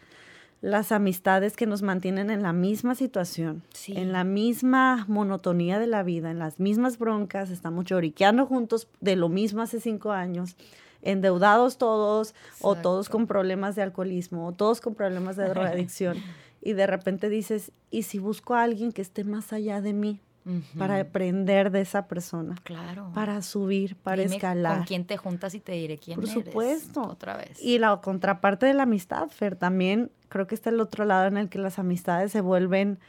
[0.59, 3.93] las amistades que nos mantienen en la misma situación, sí.
[3.95, 9.15] en la misma monotonía de la vida, en las mismas broncas, estamos lloriqueando juntos de
[9.15, 10.57] lo mismo hace cinco años
[11.01, 12.67] endeudados todos Exacto.
[12.67, 16.17] o todos con problemas de alcoholismo o todos con problemas de drogadicción
[16.61, 20.19] y de repente dices, ¿y si busco a alguien que esté más allá de mí?
[20.45, 20.77] Uh -huh.
[20.77, 22.55] Para aprender de esa persona.
[22.63, 23.11] Claro.
[23.13, 24.77] Para subir, para Dime escalar.
[24.77, 26.45] ¿Con quién te juntas y te diré quién Por eres?
[26.45, 27.01] supuesto.
[27.03, 27.61] Otra vez.
[27.61, 31.37] Y la contraparte de la amistad, Fer, también creo que está el otro lado en
[31.37, 32.99] el que las amistades se vuelven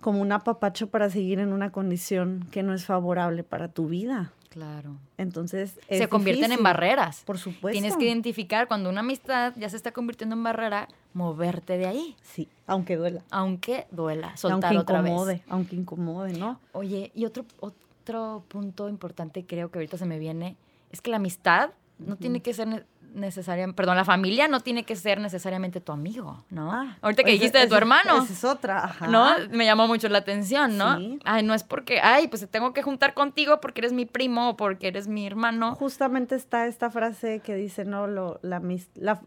[0.00, 4.32] como un apapacho para seguir en una condición que no es favorable para tu vida.
[4.58, 4.96] Claro.
[5.18, 5.78] Entonces.
[5.88, 6.58] se convierten difícil.
[6.58, 7.22] en barreras.
[7.24, 7.78] Por supuesto.
[7.78, 12.16] Tienes que identificar cuando una amistad ya se está convirtiendo en barrera, moverte de ahí.
[12.22, 13.22] Sí, aunque duela.
[13.30, 15.42] Aunque duela, soltar aunque otra incomode, vez.
[15.48, 16.58] Aunque incomode, ¿no?
[16.72, 20.56] Oye, y otro, otro punto importante creo que ahorita se me viene
[20.90, 22.18] es que la amistad no uh -huh.
[22.18, 22.84] tiene que ser
[23.14, 26.72] necesariamente, perdón, la familia no tiene que ser necesariamente tu amigo, ¿no?
[26.72, 28.22] Ah, Ahorita que dijiste de tu hermano.
[28.22, 29.06] Esa es otra, ajá.
[29.08, 29.26] ¿No?
[29.50, 30.98] Me llamó mucho la atención, ¿no?
[30.98, 31.18] Sí.
[31.24, 34.56] Ay, no es porque, ay, pues tengo que juntar contigo porque eres mi primo o
[34.56, 35.74] porque eres mi hermano.
[35.74, 38.62] Justamente está esta frase que dice, no, lo, la,
[38.94, 39.20] la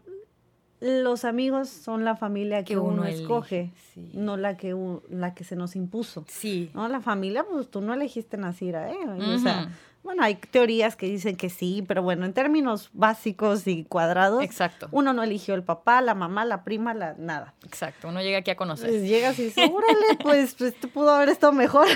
[0.82, 4.10] los amigos son la familia que, que uno, uno, escoge, sí.
[4.14, 4.76] no la que,
[5.10, 6.24] la que se nos impuso.
[6.26, 6.72] Sí.
[6.74, 6.88] ¿No?
[6.88, 8.96] La familia, pues tú no elegiste nacer, ¿eh?
[9.04, 9.36] Uh -huh.
[9.36, 9.70] O sea,
[10.02, 14.88] bueno, hay teorías que dicen que sí, pero bueno, en términos básicos y cuadrados, Exacto.
[14.90, 17.54] uno no eligió el papá, la mamá, la prima, la nada.
[17.64, 18.90] Exacto, uno llega aquí a conocer.
[18.90, 21.86] Pues llegas y dices, órale, pues, pues pudo haber estado mejor.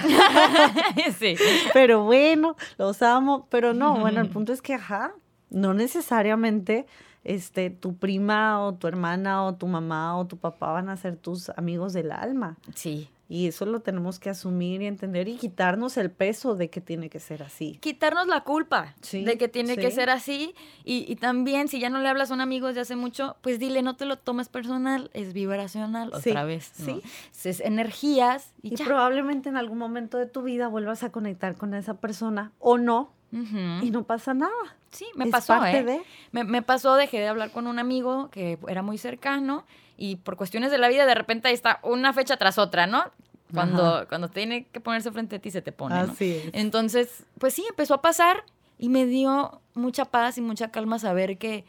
[1.18, 1.36] sí.
[1.72, 5.12] Pero bueno, los amo, pero no, bueno, el punto es que, ajá,
[5.50, 6.86] no necesariamente
[7.24, 11.16] este, tu prima o tu hermana o tu mamá o tu papá van a ser
[11.16, 12.56] tus amigos del alma.
[12.74, 13.10] Sí.
[13.28, 17.10] Y eso lo tenemos que asumir y entender y quitarnos el peso de que tiene
[17.10, 17.76] que ser así.
[17.80, 19.80] Quitarnos la culpa sí, de que tiene sí.
[19.80, 20.54] que ser así.
[20.84, 23.58] Y, y, también, si ya no le hablas a un amigo desde hace mucho, pues
[23.58, 26.72] dile, no te lo tomes personal, es vibracional sí, otra vez.
[26.78, 27.00] ¿no?
[27.32, 27.48] Sí.
[27.48, 28.84] Es energías y, y ya.
[28.84, 33.12] probablemente en algún momento de tu vida vuelvas a conectar con esa persona o no.
[33.32, 33.82] Uh -huh.
[33.84, 34.52] Y no pasa nada.
[34.92, 35.84] Sí, me es pasó, parte ¿eh?
[35.84, 36.02] De...
[36.30, 39.64] Me, me, pasó, dejé de hablar con un amigo que era muy cercano
[39.96, 43.04] y por cuestiones de la vida de repente ahí está una fecha tras otra, ¿no?
[43.52, 46.12] Cuando, cuando tiene que ponerse frente a ti se te pone, ¿no?
[46.12, 46.50] Así es.
[46.52, 48.44] Entonces, pues sí, empezó a pasar,
[48.78, 51.64] Y me dio mucha paz y mucha calma saber que,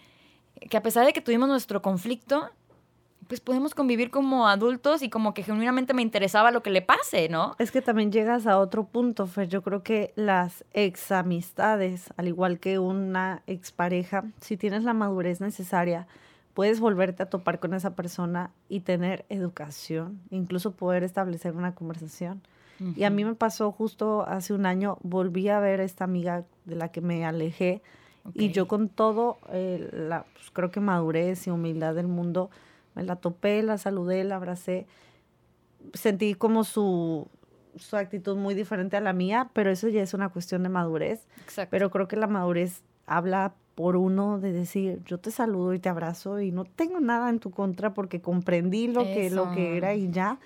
[0.70, 2.50] que a pesar de que tuvimos nuestro conflicto,
[3.28, 7.30] pues podemos convivir como adultos y como que genuinamente me interesaba lo que le pase,
[7.30, 7.56] ¿no?
[7.60, 9.48] Es que también llegas a otro punto, Fer.
[9.48, 16.08] Yo creo que las examistades, al igual que una expareja, si tienes la madurez necesaria,
[16.58, 22.42] puedes volverte a topar con esa persona y tener educación, incluso poder establecer una conversación.
[22.96, 26.46] Y a mí me pasó justo hace un año, volví a ver a esta amiga
[26.66, 27.84] de la que me alejé
[28.34, 32.50] y yo con todo, eh, la, pues, creo que madurez y humildad del mundo,
[32.96, 34.88] me la topé, la saludé, la abracé.
[35.94, 37.28] Sentí como su,
[37.76, 41.28] su actitud muy diferente a la mía, pero eso ya es una cuestión de madurez.
[41.44, 41.70] Exacto.
[41.70, 45.88] Pero creo que la madurez habla por uno de decir, yo te saludo y te
[45.88, 49.94] abrazo y no tengo nada en tu contra porque comprendí lo, que, lo que era
[49.94, 50.40] y ya.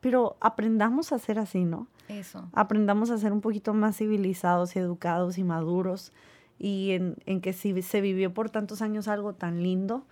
[0.00, 1.88] Pero aprendamos a ser así, ¿no?
[2.06, 2.48] Eso.
[2.52, 6.12] Aprendamos a ser un poquito más civilizados y educados y maduros
[6.60, 10.04] y en, en que si se vivió por tantos años algo tan lindo,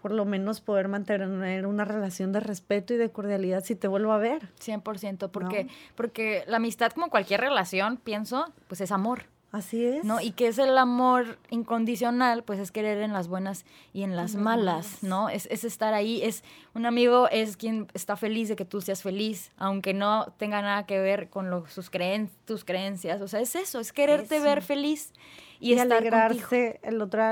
[0.00, 4.12] por lo menos poder mantener una relación de respeto y de cordialidad si te vuelvo
[4.12, 4.48] a ver.
[4.58, 9.33] 100%, porque, porque la amistad, como cualquier relación, pienso, pues es amor.
[9.54, 10.04] Así es.
[10.04, 10.20] ¿No?
[10.20, 14.34] Y que es el amor incondicional, pues es querer en las buenas y en las
[14.34, 15.28] malas, ¿no?
[15.28, 16.42] Es, es, estar ahí, es
[16.74, 20.86] un amigo es quien está feliz de que tú seas feliz, aunque no tenga nada
[20.86, 24.60] que ver con lo, sus creen, tus creencias, o sea, es eso, es quererte ver
[24.60, 25.12] feliz
[25.60, 26.80] y, alegrarse.
[26.82, 27.22] El otro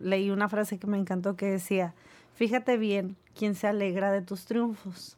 [0.00, 1.94] leí una frase que me encantó que decía,
[2.36, 5.16] fíjate bien quién se alegra de tus triunfos.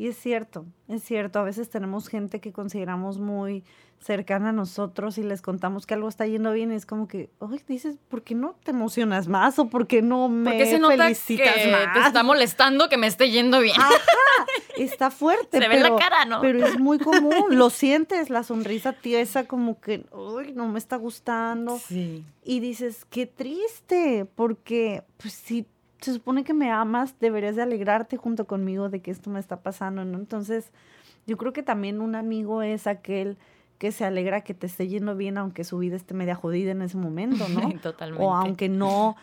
[0.00, 3.64] Y es cierto, es cierto, a veces tenemos gente que consideramos muy
[3.98, 7.28] cercana a nosotros y les contamos que algo está yendo bien y es como que,
[7.38, 10.64] oye, dices, ¿por qué no te emocionas más o por qué no me ¿Por qué
[10.64, 11.92] se nota felicitas que más?
[11.92, 13.76] Te está molestando que me esté yendo bien.
[14.78, 15.58] está fuerte.
[15.60, 16.40] Se ve la cara, ¿no?
[16.40, 20.96] Pero es muy común, lo sientes, la sonrisa tiesa como que, uy, no me está
[20.96, 21.78] gustando.
[21.78, 22.24] Sí.
[22.42, 25.66] Y dices, qué triste, porque pues si
[26.00, 29.62] se supone que me amas, deberías de alegrarte junto conmigo de que esto me está
[29.62, 30.18] pasando, ¿no?
[30.18, 30.72] Entonces,
[31.26, 33.36] yo creo que también un amigo es aquel
[33.78, 36.82] que se alegra que te esté yendo bien, aunque su vida esté media jodida en
[36.82, 37.72] ese momento, ¿no?
[37.82, 38.24] Totalmente.
[38.24, 39.16] O aunque no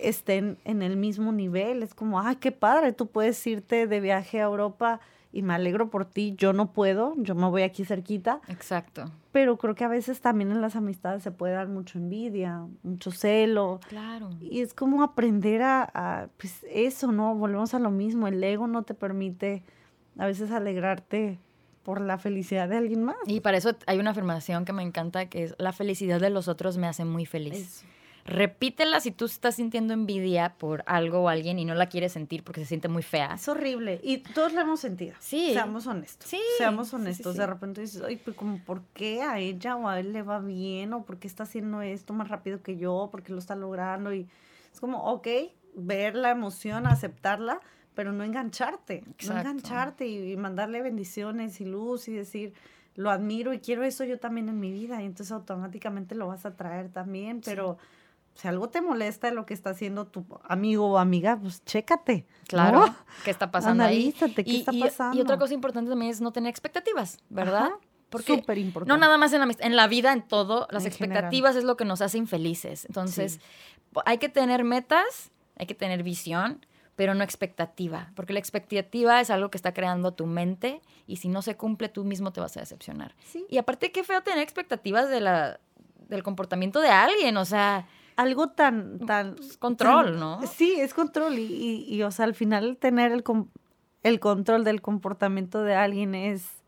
[0.00, 1.82] estén en el mismo nivel.
[1.82, 5.00] Es como, ay, qué padre, tú puedes irte de viaje a Europa
[5.32, 6.34] y me alegro por ti.
[6.36, 8.40] Yo no puedo, yo me voy aquí cerquita.
[8.48, 9.10] Exacto.
[9.32, 13.10] Pero creo que a veces también en las amistades se puede dar mucho envidia, mucho
[13.10, 13.80] celo.
[13.88, 14.30] Claro.
[14.40, 17.34] Y es como aprender a, a pues eso, ¿no?
[17.34, 18.28] Volvemos a lo mismo.
[18.28, 19.64] El ego no te permite
[20.18, 21.38] a veces alegrarte
[21.82, 23.16] por la felicidad de alguien más.
[23.26, 26.48] Y para eso hay una afirmación que me encanta, que es, la felicidad de los
[26.48, 27.84] otros me hace muy feliz.
[28.24, 32.44] Repítela si tú estás sintiendo envidia por algo o alguien y no la quieres sentir
[32.44, 33.34] porque se siente muy fea.
[33.34, 34.00] Es horrible.
[34.02, 35.14] Y todos la hemos sentido.
[35.18, 35.50] Sí.
[35.52, 36.28] Seamos honestos.
[36.28, 36.40] Sí.
[36.56, 37.36] Seamos honestos.
[37.36, 40.38] de repente dices, ay, pues como, ¿por qué a ella o a él le va
[40.38, 40.92] bien?
[40.92, 43.08] ¿O por qué está haciendo esto más rápido que yo?
[43.10, 44.14] ¿Por qué lo está logrando?
[44.14, 44.28] Y
[44.72, 45.26] es como, ok,
[45.74, 47.60] ver la emoción, aceptarla,
[47.94, 52.54] pero no engancharte, no engancharte y, mandarle bendiciones y luz y decir,
[52.94, 56.46] lo admiro y quiero eso yo también en mi vida y entonces automáticamente lo vas
[56.46, 57.78] a traer también, pero
[58.34, 62.26] si algo te molesta de lo que está haciendo tu amigo o amiga, pues chécate.
[62.48, 64.12] Claro, ¿qué está pasando ahí?
[64.12, 65.16] ¿qué y, está pasando?
[65.16, 67.70] Y, otra cosa importante también es no tener expectativas, ¿verdad?
[68.10, 68.92] Porque Súper importante.
[68.92, 71.84] No nada más en la, en la vida, en todo, las expectativas es lo que
[71.84, 72.84] nos hace infelices.
[72.84, 73.40] Entonces,
[74.04, 79.30] hay que tener metas, hay que tener visión, pero no expectativa, porque la expectativa es
[79.30, 82.56] algo que está creando tu mente y si no se cumple tú mismo te vas
[82.56, 83.14] a decepcionar.
[83.48, 85.58] Y aparte qué feo tener expectativas de la,
[86.08, 87.86] del comportamiento de alguien, o sea...
[88.22, 88.98] Algo tan...
[89.00, 90.40] tan control, ¿no?
[90.46, 93.24] Sí, es control y, y, o sea, al final tener el,
[94.02, 96.62] el control del comportamiento de alguien es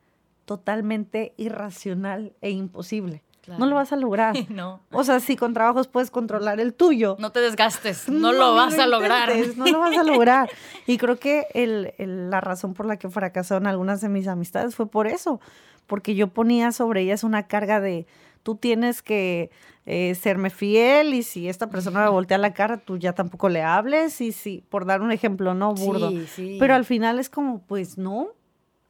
[0.44, 3.22] totalmente irracional e imposible.
[3.46, 4.34] No lo vas a lograr.
[4.50, 4.80] no.
[4.90, 7.16] O sea, si con trabajos puedes controlar el tuyo.
[7.18, 9.30] No te desgastes, no, lo vas a lograr.
[9.56, 10.50] No lo vas a lograr.
[10.86, 11.92] Y creo que el,
[12.30, 15.40] la razón por la que fracasaron algunas de mis amistades fue por eso.
[15.86, 18.06] Porque yo ponía sobre ellas una carga de
[18.44, 19.50] tú tienes que
[19.86, 23.62] eh, serme fiel y si esta persona me voltea la cara, tú ya tampoco le
[23.62, 24.20] hables.
[24.20, 26.10] Y si, por dar un ejemplo, no burdo.
[26.10, 26.56] Sí, sí.
[26.60, 28.28] Pero al final es como, pues no,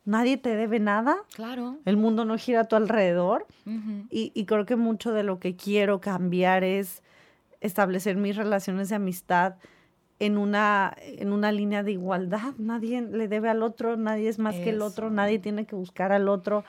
[0.05, 1.17] nadie te debe nada.
[1.35, 1.79] Claro.
[1.87, 3.47] El mundo no gira a tu alrededor.
[4.11, 7.03] y, creo que mucho de lo que quiero cambiar es
[7.61, 9.55] establecer mis relaciones de amistad
[10.19, 12.55] en una, en una línea de igualdad.
[12.59, 16.13] Nadie le debe al otro, nadie es más que el otro, nadie tiene que buscar
[16.13, 16.65] al otro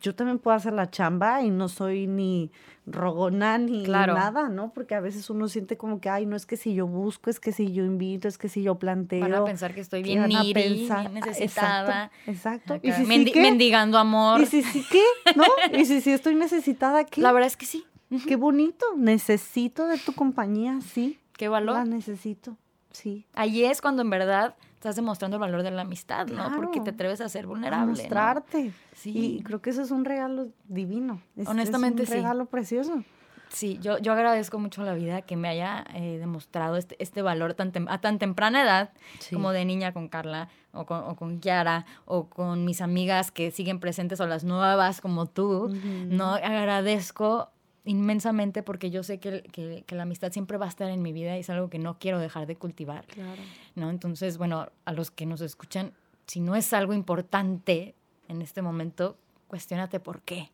[0.00, 2.50] yo también puedo hacer la chamba y no soy ni
[2.86, 4.72] rogona ni nada, ¿no?
[4.72, 7.40] Porque a veces uno siente como que, ay, no es que si yo busco, es
[7.40, 9.20] que si yo invito, es que si yo planteo.
[9.20, 10.52] Van a pensar que estoy bien niri,
[10.86, 12.10] bien necesitada.
[12.26, 12.78] Exacto.
[12.82, 14.40] ¿Y si mendigando amor.
[14.40, 15.02] ¿Y si sí qué?
[15.36, 15.44] ¿No?
[15.72, 17.20] ¿Y si sí estoy necesitada qué?
[17.20, 17.84] La verdad es que sí.
[18.26, 18.86] Qué bonito.
[18.96, 21.18] Necesito de tu compañía, sí.
[21.36, 21.76] Qué valor.
[21.76, 22.56] La necesito,
[22.90, 23.26] sí.
[23.34, 26.54] Ahí es cuando en verdad estás demostrando el valor de la amistad, ¿no?
[26.54, 27.82] Porque te atreves a ser vulnerable.
[27.82, 28.72] A mostrarte.
[28.94, 29.38] Sí.
[29.38, 31.20] Y creo que eso es un regalo divino.
[31.46, 33.02] Honestamente, es un regalo precioso.
[33.48, 37.22] Sí, yo, yo agradezco mucho a la vida que me haya eh, demostrado este, este
[37.22, 38.90] valor tan a tan temprana edad,
[39.32, 43.50] como de niña con Carla, o con, o con Kiara, o con mis amigas que
[43.50, 45.74] siguen presentes, o las nuevas como tú,
[46.08, 46.34] ¿no?
[46.34, 47.50] Agradezco
[47.88, 51.12] inmensamente porque yo sé que, que, que, la amistad siempre va a estar en mi
[51.12, 53.06] vida y es algo que no quiero dejar de cultivar.
[53.06, 53.40] Claro.
[53.74, 53.90] ¿no?
[53.90, 55.92] Entonces, bueno, a los que nos escuchan,
[56.26, 57.94] si no es algo importante
[58.28, 59.16] en este momento,
[59.48, 60.50] cuestionate por qué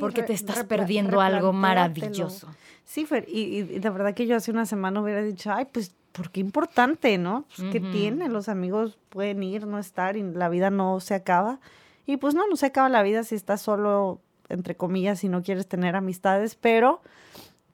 [0.00, 2.48] porque te estás perdiendo algo maravilloso.
[2.84, 5.94] Sí, Fer, y, y, de verdad que yo hace una semana hubiera dicho, ay, pues,
[6.12, 7.46] ¿por qué importante, no?
[7.56, 8.28] Pues, ¿Qué tiene?
[8.28, 11.60] Los amigos pueden ir, no estar, y la vida no se acaba.
[12.06, 15.42] Y pues no, no se acaba la vida si estás solo, entre comillas, si no
[15.42, 17.00] quieres tener amistades, pero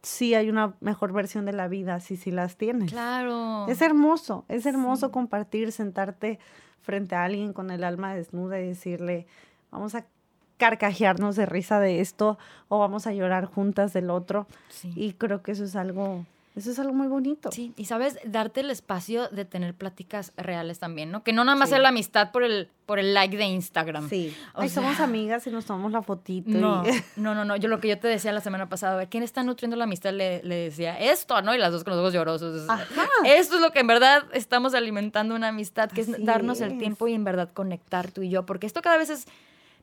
[0.02, 2.90] sí hay una mejor versión de la vida si sí las tienes.
[2.90, 3.66] Claro.
[3.68, 6.38] Es hermoso, es hermoso compartir, sentarte
[6.80, 9.26] frente a alguien con el alma desnuda y decirle,
[9.70, 10.06] vamos a
[10.56, 14.46] carcajearnos de risa de esto o vamos a llorar juntas del otro.
[14.94, 16.24] Y creo que eso es algo
[16.56, 17.52] eso es algo muy bonito.
[17.52, 21.22] Sí, y sabes, darte el espacio de tener pláticas reales también, ¿no?
[21.22, 24.08] Que no nada más es la amistad por el, por el like de Instagram.
[24.08, 24.34] Sí.
[24.54, 26.50] O somos amigas y nos tomamos la fotito.
[26.50, 26.82] No,
[27.16, 27.54] no, no, no.
[27.54, 30.12] Yo lo que yo te decía la semana pasada, ¿quién está nutriendo la amistad?
[30.12, 31.54] Le, le, decía, esto, ¿no?
[31.54, 32.68] Y las dos con los ojos llorosos.
[32.68, 32.84] Ajá.
[33.24, 37.06] Esto es lo que en verdad estamos alimentando una amistad, que es darnos el tiempo
[37.06, 38.44] y en verdad conectar tú y yo.
[38.44, 39.28] Porque esto cada vez es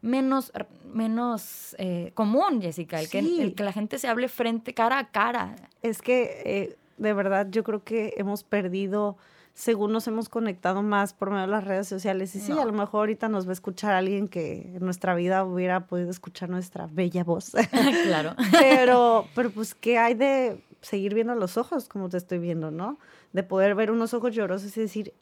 [0.01, 0.51] menos,
[0.93, 5.09] menos eh, común, Jessica, el, que, el que la gente se hable frente, cara a
[5.09, 5.55] cara.
[5.81, 9.17] Es que, eh, de verdad, yo creo que hemos perdido,
[9.53, 12.35] según nos hemos conectado más por medio de las redes sociales.
[12.35, 15.43] Y sí, a lo mejor ahorita nos va a escuchar alguien que en nuestra vida
[15.43, 17.51] hubiera podido escuchar nuestra bella voz.
[18.05, 18.35] claro.
[18.51, 22.97] pero, pero pues, ¿qué hay de seguir viendo los ojos como te estoy viendo, no?
[23.33, 25.13] De poder ver unos ojos llorosos y decir,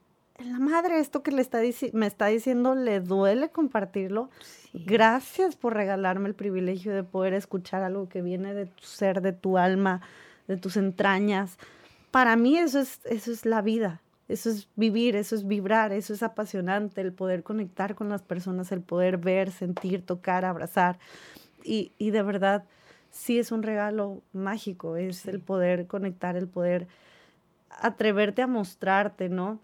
[0.44, 1.60] la madre, esto que le está
[1.94, 4.30] me está diciendo le duele compartirlo.
[4.74, 9.32] Gracias por regalarme el privilegio de poder escuchar algo que viene de tu ser, de
[9.32, 10.02] tu alma,
[10.48, 11.58] de tus entrañas.
[12.12, 16.14] Para mí eso es, eso es la vida, eso es vivir, eso es vibrar, eso
[16.14, 21.00] es apasionante, el poder conectar con las personas, el poder ver, sentir, tocar, abrazar.
[21.64, 22.66] Y, y de verdad,
[23.10, 26.88] sí es un regalo mágico, es el poder conectar, el poder
[27.70, 29.60] atreverte a mostrarte, ¿no?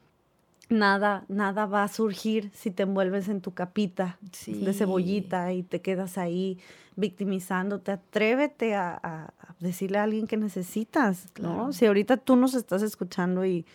[0.71, 4.17] Nada, nada va a surgir si te envuelves en tu capita
[4.47, 6.57] de cebollita y te quedas ahí
[6.95, 7.91] victimizándote.
[7.91, 11.71] Atrévete a, decirle a alguien que necesitas, ¿no?
[11.71, 13.65] Si ahorita tú nos estás escuchando y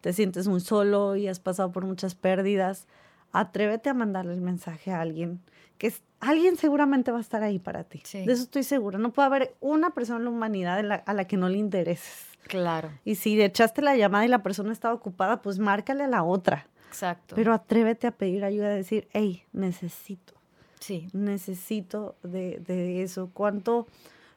[0.00, 2.86] te sientes muy solo y has pasado por muchas pérdidas,
[3.32, 5.40] atrévete a mandarle el mensaje a alguien
[5.78, 8.02] que alguien seguramente va a estar ahí para ti.
[8.12, 8.98] De eso estoy segura.
[8.98, 12.27] No puede haber una persona en la humanidad a la que no le intereses.
[12.44, 12.90] Claro.
[13.04, 16.66] Y si echaste la llamada y la persona estaba ocupada, pues márcale a la otra.
[16.88, 17.34] Exacto.
[17.34, 20.34] Pero atrévete a pedir ayuda, a decir, hey, necesito.
[20.80, 21.08] Sí.
[21.12, 23.30] Necesito de, de eso.
[23.34, 23.86] ¿Cuánto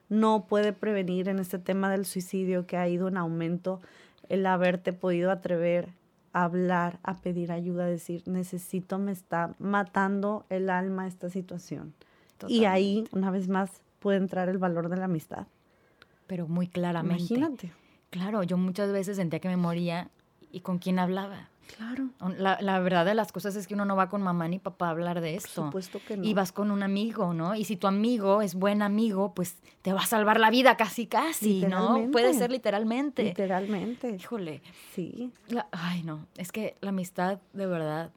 [0.10, 3.80] no puede prevenir en este tema del suicidio que ha ido en aumento
[4.28, 5.90] el haberte podido atrever
[6.34, 11.94] a hablar, a pedir ayuda, a decir, necesito, me está matando el alma esta situación.
[12.48, 15.48] Y ahí, una vez más, puede entrar el valor de la amistad.
[16.28, 17.34] Pero muy claramente.
[17.34, 17.72] Imagínate.
[18.12, 20.10] Claro, yo muchas veces sentía que me moría
[20.52, 21.50] y con quién hablaba.
[21.78, 22.10] Claro.
[22.38, 24.90] La, verdad de las cosas es que uno no va con mamá ni papá a
[24.90, 25.62] hablar de esto.
[25.62, 26.24] Por supuesto que no.
[26.24, 27.56] Y vas con un amigo, ¿no?
[27.56, 31.08] Y si tu amigo es buen amigo, pues te va a salvar la vida casi,
[31.08, 32.10] casi, ¿no?
[32.12, 33.24] Puede ser literalmente.
[33.24, 34.10] Literalmente.
[34.10, 34.62] Híjole.
[34.94, 35.32] Sí.
[35.72, 36.28] ay, no.
[36.36, 38.12] Es que la amistad, de verdad,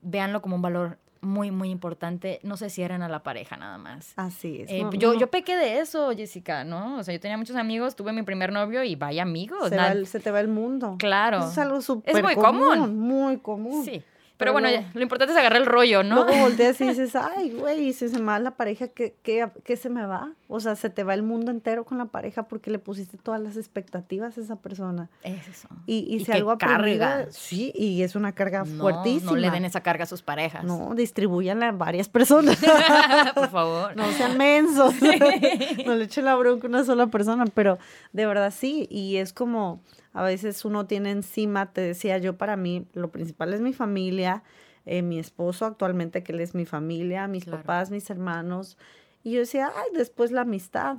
[0.00, 2.40] véanlo como un valor muy, muy importante.
[2.42, 4.12] No se cierren a la pareja nada más.
[4.16, 4.70] Así es.
[4.70, 6.98] Eh, yo, yo pequé de eso, Jessica, ¿no?
[6.98, 9.68] O sea, yo tenía muchos amigos, tuve mi primer novio y vaya amigos.
[9.68, 10.96] Se, se te va el mundo.
[10.98, 11.48] Claro.
[11.48, 12.98] es algo súper Es muy común.
[12.98, 13.84] Muy común.
[13.84, 14.02] Sí.
[14.36, 16.24] Pero, bueno, lo importante es agarrar el rollo, ¿no?
[16.24, 19.88] Luego volteas y dices, ay, güey, si se me va la pareja, ¿qué, ¿qué, se
[19.88, 20.32] me va?
[20.48, 23.40] O sea, se te va el mundo entero con la pareja porque le pusiste todas
[23.40, 25.08] las expectativas a esa persona.
[25.22, 25.68] Es eso.
[25.86, 27.26] Y, y, si algo carga.
[27.30, 29.32] Sí, y es una carga fuertísima.
[29.32, 30.64] No le den esa carga a sus parejas.
[30.64, 32.58] No, distribuyanla a varias personas.
[33.34, 33.96] Por favor.
[33.96, 34.94] No sean mensos.
[35.86, 37.78] no le echen la bronca a una sola persona, pero
[38.12, 38.88] de verdad sí.
[38.90, 39.80] Y es como
[40.14, 44.44] a veces uno tiene encima, te decía yo, para mí lo principal es mi familia,
[44.86, 48.78] eh, mi esposo actualmente, que él es mi familia, mis papás, mis hermanos.
[49.24, 50.98] Y yo decía, ay, después la amistad.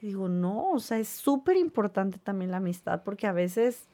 [0.00, 3.88] Y digo, no, o sea, es súper importante también la amistad, porque a veces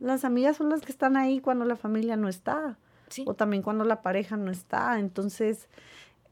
[0.00, 2.78] las amigas son las que están ahí cuando la familia no está.
[3.26, 4.98] O también cuando la pareja no está.
[4.98, 5.68] Entonces,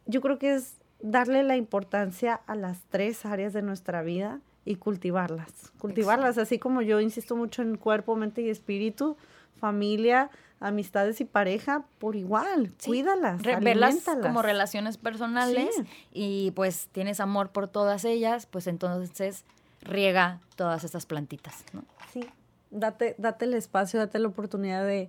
[0.07, 4.77] yo creo que es darle la importancia a las tres áreas de nuestra vida y
[4.77, 5.73] cultivarlas.
[5.79, 9.17] Cultivarlas, así como yo insisto mucho en cuerpo, mente y espíritu,
[9.59, 15.71] familia, amistades y pareja, por igual, cuídalas, verlas como relaciones personales
[16.13, 19.47] y pues tienes amor por todas ellas, pues entonces
[19.81, 21.85] riega todas estas plantitas, ¿no?
[22.13, 22.27] Sí,
[22.71, 25.09] date, date el espacio, date la oportunidad de,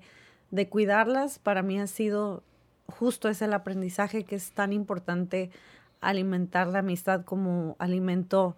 [0.51, 1.37] de cuidarlas.
[1.37, 2.43] Para mí ha sido
[2.87, 5.51] justo ese el aprendizaje que es tan importante
[5.99, 8.55] alimentar la amistad como alimento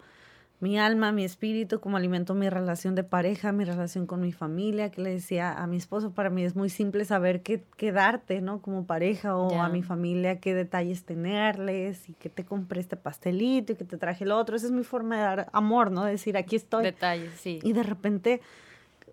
[0.62, 4.92] mi alma, mi espíritu, como alimento mi relación de pareja, mi relación con mi familia,
[4.92, 8.62] que le decía a mi esposo, para mí es muy simple saber qué, darte, ¿no?
[8.62, 13.72] Como pareja o a mi familia, qué detalles tenerles y que te compré este pastelito
[13.72, 14.54] y que te traje el otro.
[14.54, 16.04] Esa es mi forma de dar amor, ¿no?
[16.04, 16.84] Decir, aquí estoy.
[16.84, 17.58] Detalles, sí.
[17.64, 18.40] Y de repente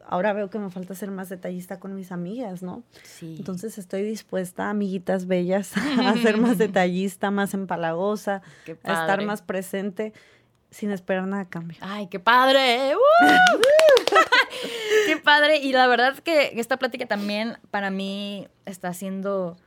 [0.05, 2.83] ahora veo que me falta ser más detallista con mis amigas, ¿no?
[3.01, 3.37] Sí.
[3.39, 8.43] Entonces estoy dispuesta, amiguitas bellas, a ser más detallista, más empalagosa,
[8.83, 10.13] a estar más presente
[10.71, 11.77] sin esperar nada a cambio.
[11.81, 12.93] ¡Ay, qué padre!
[15.07, 15.57] ¡Qué padre!
[15.57, 19.57] Y la verdad es que esta plática también para mí está siendo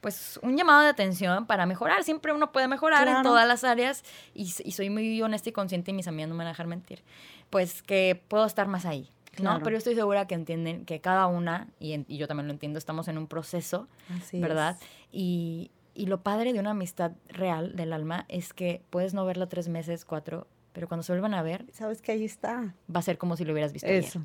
[0.00, 2.02] pues un llamado de atención para mejorar.
[2.02, 4.02] Siempre uno puede mejorar en todas las áreas
[4.34, 7.02] y, soy muy honesta y consciente y mis amigas no me van a dejar mentir.
[7.50, 9.08] Pues que puedo estar más ahí.
[9.40, 9.58] ¿no?
[9.60, 13.08] Pero yo estoy segura que entienden que cada una, y, yo también lo entiendo, estamos
[13.08, 13.88] en un proceso,
[14.32, 14.76] ¿verdad?
[15.12, 19.48] Y, y lo padre de una amistad real del alma es que puedes no verla
[19.48, 21.66] tres meses, cuatro, pero cuando se vuelvan a ver...
[21.72, 22.74] Sabes que ahí está.
[22.94, 24.22] Va a ser como si lo hubieras visto Eso.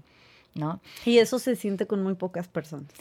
[0.56, 0.82] ¿no?
[1.06, 2.94] Y eso se siente con muy pocas personas.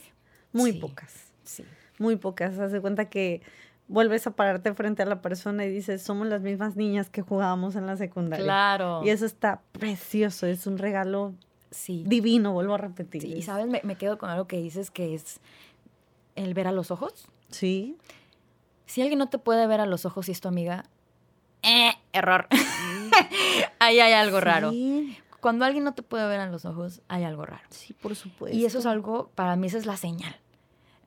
[0.52, 1.32] Muy pocas.
[1.44, 1.64] Sí.
[1.98, 2.58] Muy pocas.
[2.58, 3.42] Haz de cuenta que
[3.88, 7.76] vuelves a pararte frente a la persona y dices, somos las mismas niñas que jugábamos
[7.76, 8.44] en la secundaria.
[8.44, 9.02] Claro.
[9.04, 11.34] Y eso está precioso, es un regalo
[11.70, 12.04] sí.
[12.06, 13.24] divino, vuelvo a repetir.
[13.24, 15.40] y sabes, me, me, quedo con algo que dices que es
[16.34, 17.28] el ver a los ojos.
[17.50, 17.96] Sí.
[18.87, 20.84] Si alguien no te puede ver a los ojos y es tu amiga,
[21.62, 22.47] eh, error.
[23.78, 24.72] Ahí hay algo raro.
[25.41, 27.64] Cuando alguien no te puede ver a los ojos, hay algo raro.
[27.70, 28.57] Sí, por supuesto.
[28.57, 30.37] Y eso es algo, para mí esa es la señal.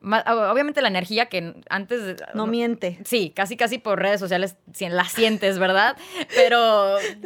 [0.02, 2.16] Obviamente la energía que antes...
[2.34, 2.98] No miente.
[3.04, 5.96] Sí, casi casi por redes sociales la sientes, ¿verdad?
[6.34, 6.96] Pero...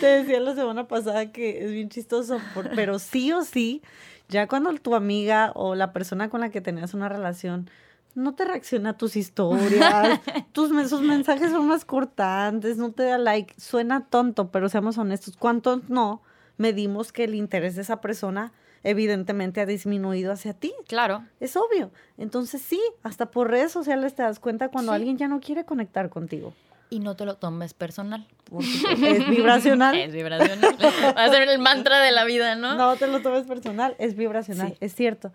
[0.00, 2.40] Te decía la semana pasada que es bien chistoso,
[2.74, 3.82] pero sí o sí,
[4.28, 7.70] ya cuando tu amiga o la persona con la que tenías una relación
[8.14, 10.20] no te reacciona a tus historias,
[10.52, 15.36] tus sus mensajes son más cortantes, no te da like, suena tonto, pero seamos honestos,
[15.36, 16.22] ¿cuántos no
[16.56, 18.52] medimos que el interés de esa persona
[18.82, 20.72] evidentemente ha disminuido hacia ti?
[20.86, 21.24] Claro.
[21.40, 21.90] Es obvio.
[22.18, 26.10] Entonces sí, hasta por redes sociales te das cuenta cuando alguien ya no quiere conectar
[26.10, 26.54] contigo.
[26.90, 28.28] Y no te lo tomes personal.
[28.60, 29.96] es vibracional.
[29.98, 30.76] es vibracional.
[31.16, 32.76] Va a ser el mantra de la vida, ¿no?
[32.76, 35.32] No te lo tomes personal, es vibracional, es cierto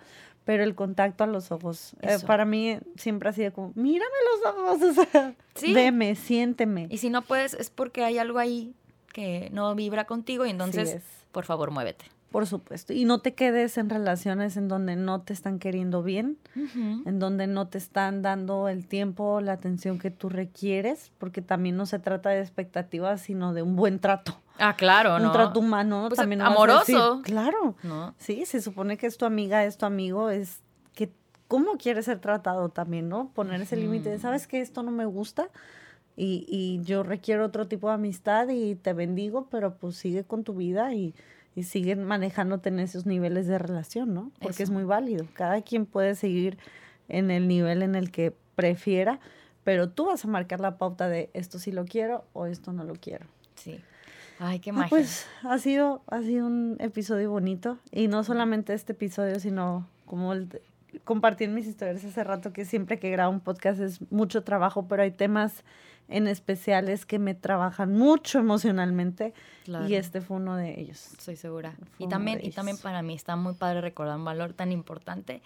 [0.49, 4.55] pero el contacto a los ojos, eh, para mí siempre ha sido como, mírame los
[4.55, 6.87] ojos, o sea, veme, siénteme.
[6.89, 8.73] Y si no puedes, es porque hay algo ahí
[9.13, 12.05] que no vibra contigo y entonces, por favor, muévete.
[12.31, 12.93] Por supuesto.
[12.93, 17.47] Y no te quedes en relaciones en donde no te están queriendo bien, en donde
[17.47, 21.97] no te están dando el tiempo, la atención que tú requieres, porque también no se
[21.97, 24.39] trata de expectativas, sino de un buen trato.
[24.59, 26.41] Ah, claro, un trato humano pues, también.
[26.41, 27.21] Amoroso.
[27.23, 27.75] claro.
[28.19, 30.61] Sí, se supone que es tu amiga, es tu amigo, es
[30.93, 31.11] que
[31.47, 33.31] cómo quieres ser tratado también, ¿no?
[33.33, 35.49] Poner ese límite de, ¿sabes que Esto no me gusta
[36.15, 40.43] y, y, yo requiero otro tipo de amistad y te bendigo, pero pues sigue con
[40.43, 41.15] tu vida y,
[41.59, 44.31] y sigue manejándote en esos niveles de relación, ¿no?
[44.39, 45.25] Porque es muy válido.
[45.33, 46.57] Cada quien puede seguir
[47.09, 49.19] en el nivel en el que prefiera,
[49.65, 52.85] pero tú vas a marcar la pauta de esto sí lo quiero o esto no
[52.85, 53.25] lo quiero.
[53.55, 53.81] Sí.
[54.39, 54.89] Ay, qué ah, magia.
[54.89, 57.77] pues ha sido, ha sido un episodio bonito.
[57.91, 60.61] Y no solamente este episodio, sino como el,
[61.39, 65.03] en mis historias hace rato que siempre que grabo un podcast es mucho trabajo, pero
[65.03, 65.65] hay temas
[66.09, 69.33] en especiales que me trabajan mucho emocionalmente
[69.87, 71.13] y este fue uno de ellos.
[71.13, 71.75] Estoy segura.
[71.97, 75.41] y también, y también para mí está muy padre recordar un valor tan importante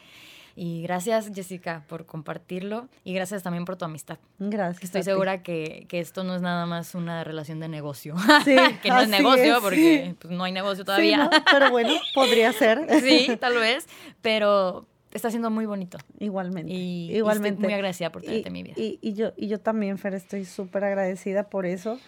[0.56, 4.20] y gracias, Jessica, por compartirlo y gracias también por tu amistad.
[4.38, 4.84] Gracias.
[4.84, 8.16] Estoy segura que, que, esto no es nada más una relación de negocio.
[8.46, 11.30] Sí, que no es negocio porque pues, no hay negocio todavía.
[11.52, 12.88] pero bueno, podría ser.
[13.02, 13.88] sí, tal vez,
[14.22, 15.98] pero está siendo muy bonito.
[16.20, 16.72] Igualmente.
[16.74, 17.56] Y, igualmente.
[17.56, 18.74] estoy muy agradecida por tenerte en mi vida.
[18.78, 22.00] Y, y, yo, y yo también, Fer, estoy súper agradecida por eso.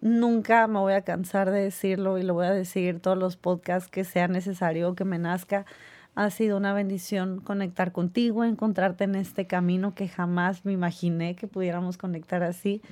[0.00, 3.88] Nunca me voy a cansar de decirlo y lo voy a decir todos los podcasts
[3.88, 5.64] que sea necesario que me nazca
[6.14, 11.46] ha sido una bendición conectar contigo, encontrarte en este camino que jamás me imaginé que
[11.46, 12.82] pudiéramos conectar así.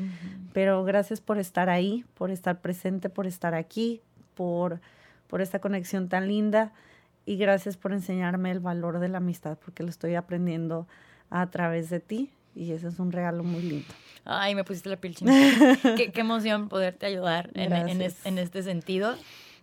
[0.54, 4.00] Pero gracias por estar ahí, por estar presente, por estar aquí,
[4.34, 4.80] por,
[5.26, 6.72] por esta conexión tan linda.
[7.30, 10.88] Y gracias por enseñarme el valor de la amistad, porque lo estoy aprendiendo
[11.30, 12.32] a través de ti.
[12.56, 13.86] Y ese es un regalo muy lindo.
[14.24, 15.76] Ay, me pusiste la piel chinita.
[15.96, 19.14] qué, qué, emoción poderte ayudar en, en, en, este sentido.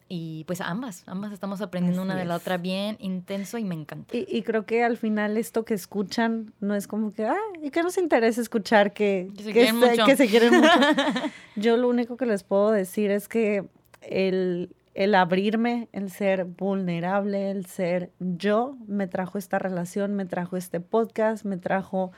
[0.07, 4.15] Y pues ambas, ambas estamos aprendiendo una de la otra bien intenso y me encanta.
[4.15, 7.69] Y, y, creo que al final esto que escuchan no es como que, ah, y
[7.69, 10.05] que nos interesa escuchar que, que, se, que, quieren mucho.
[10.05, 10.71] que se quieren mucho.
[11.57, 13.65] Yo lo único que les puedo decir es que
[14.03, 20.57] el, el abrirme, el ser vulnerable, el ser yo, me trajo esta relación, me trajo
[20.57, 22.11] este podcast, me trajo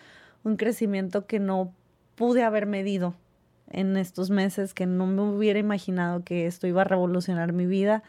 [0.46, 1.74] un crecimiento que no
[2.16, 3.16] pude haber medido
[3.70, 8.02] en estos meses, que no me hubiera imaginado que esto iba a revolucionar mi vida.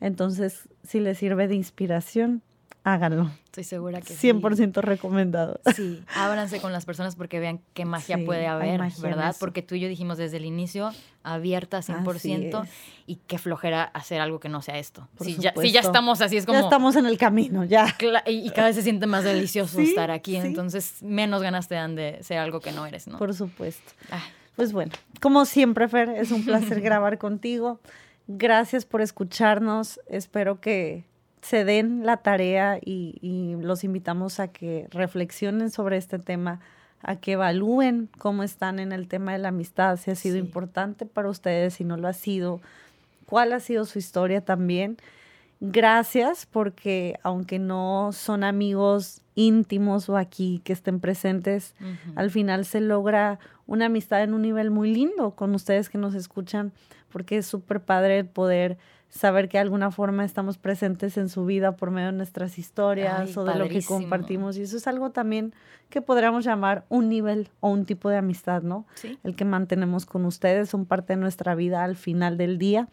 [0.00, 2.40] Entonces, si les sirve de inspiración,
[2.84, 3.30] háganlo.
[3.46, 4.80] Estoy segura que 100% sí.
[4.80, 5.60] recomendado.
[5.74, 9.34] Sí, ábranse con las personas porque vean qué magia sí, puede haber, ¿verdad?
[9.40, 12.68] Porque tú y yo dijimos desde el inicio, abierta 100%
[13.06, 15.08] y qué flojera hacer algo que no sea esto.
[15.20, 16.58] Si ya, si ya, estamos así, es como...
[16.58, 17.96] Ya estamos en el camino, ya.
[18.26, 21.74] Y, y cada vez se siente más delicioso sí, estar aquí, entonces menos ganas te
[21.74, 23.18] dan de ser algo que no eres, ¿no?
[23.18, 23.92] Por supuesto.
[24.10, 24.20] Ay.
[24.56, 27.80] Pues bueno, como siempre, Fer, es un placer grabar contigo.
[28.28, 30.00] Gracias por escucharnos.
[30.06, 31.04] Espero que
[31.44, 36.60] se den la tarea y, y, los invitamos a que reflexionen sobre este tema,
[37.02, 40.40] a que evalúen cómo están en el tema de la amistad, si ha sido sí.
[40.40, 42.62] importante para ustedes, si no lo ha sido,
[43.26, 44.96] cuál ha sido su historia también.
[45.60, 52.12] Gracias porque aunque no son amigos íntimos o aquí que estén presentes, uh -huh.
[52.16, 56.14] al final se logra una amistad en un nivel muy lindo con ustedes que nos
[56.14, 56.72] escuchan,
[57.12, 58.78] porque es súper padre poder
[59.14, 63.20] saber que de alguna forma estamos presentes en su vida por medio de nuestras historias
[63.20, 64.56] Ay, o de lo que compartimos.
[64.58, 65.54] Y eso es algo también
[65.88, 68.86] que podríamos llamar un nivel o un tipo de amistad, ¿no?
[68.94, 69.18] Sí.
[69.22, 72.88] El que mantenemos con ustedes, son parte de nuestra vida al final del día.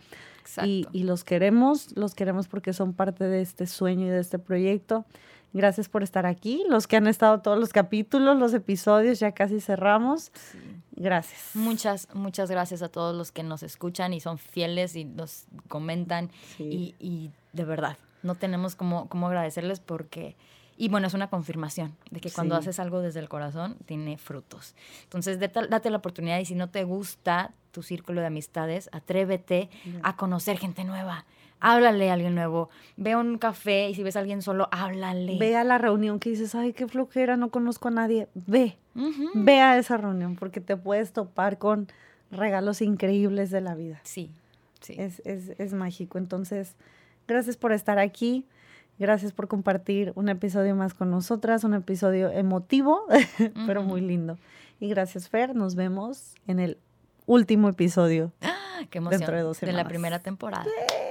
[0.64, 4.40] Y, y, los queremos, los queremos porque son parte de este sueño y de este
[4.40, 5.06] proyecto.
[5.54, 6.64] Gracias por estar aquí.
[6.70, 10.32] Los que han estado todos los capítulos, los episodios, ya casi cerramos.
[10.34, 10.60] Sí.
[10.92, 11.56] Gracias.
[11.56, 16.30] Muchas, muchas gracias a todos los que nos escuchan y son fieles y nos comentan.
[16.58, 16.96] Sí.
[17.00, 20.36] Y, y, de verdad, no tenemos cómo, cómo agradecerles porque...
[20.78, 22.62] Y bueno, es una confirmación de que cuando sí.
[22.62, 24.74] haces algo desde el corazón, tiene frutos.
[25.04, 29.70] Entonces, date la oportunidad y si no te gusta tu círculo de amistades, atrévete
[30.02, 31.26] a conocer gente nueva
[31.62, 35.38] háblale a alguien nuevo, ve a un café y si ves a alguien solo, háblale.
[35.38, 38.28] Ve a la reunión que dices, ay, qué flojera, no conozco a nadie.
[38.34, 39.32] Ve, uh -huh.
[39.36, 41.88] ve a esa reunión porque te puedes topar con
[42.32, 44.02] regalos increíbles de la vida.
[44.04, 44.32] Sí,
[44.82, 44.96] sí.
[44.98, 46.18] Es, es, es mágico.
[46.18, 46.76] Entonces,
[47.28, 48.46] gracias por estar aquí.
[49.00, 53.66] Gracias por compartir un episodio más con nosotras, un episodio emotivo, uh -huh.
[53.66, 54.38] pero muy lindo.
[54.80, 55.56] Y gracias, Fer.
[55.56, 56.78] Nos vemos en el
[57.28, 58.32] último episodio.
[58.42, 58.82] ¡Ah!
[58.90, 59.20] ¡Qué emoción!
[59.20, 60.64] Dentro de dos De la primera temporada.
[60.64, 61.11] ¡Sí!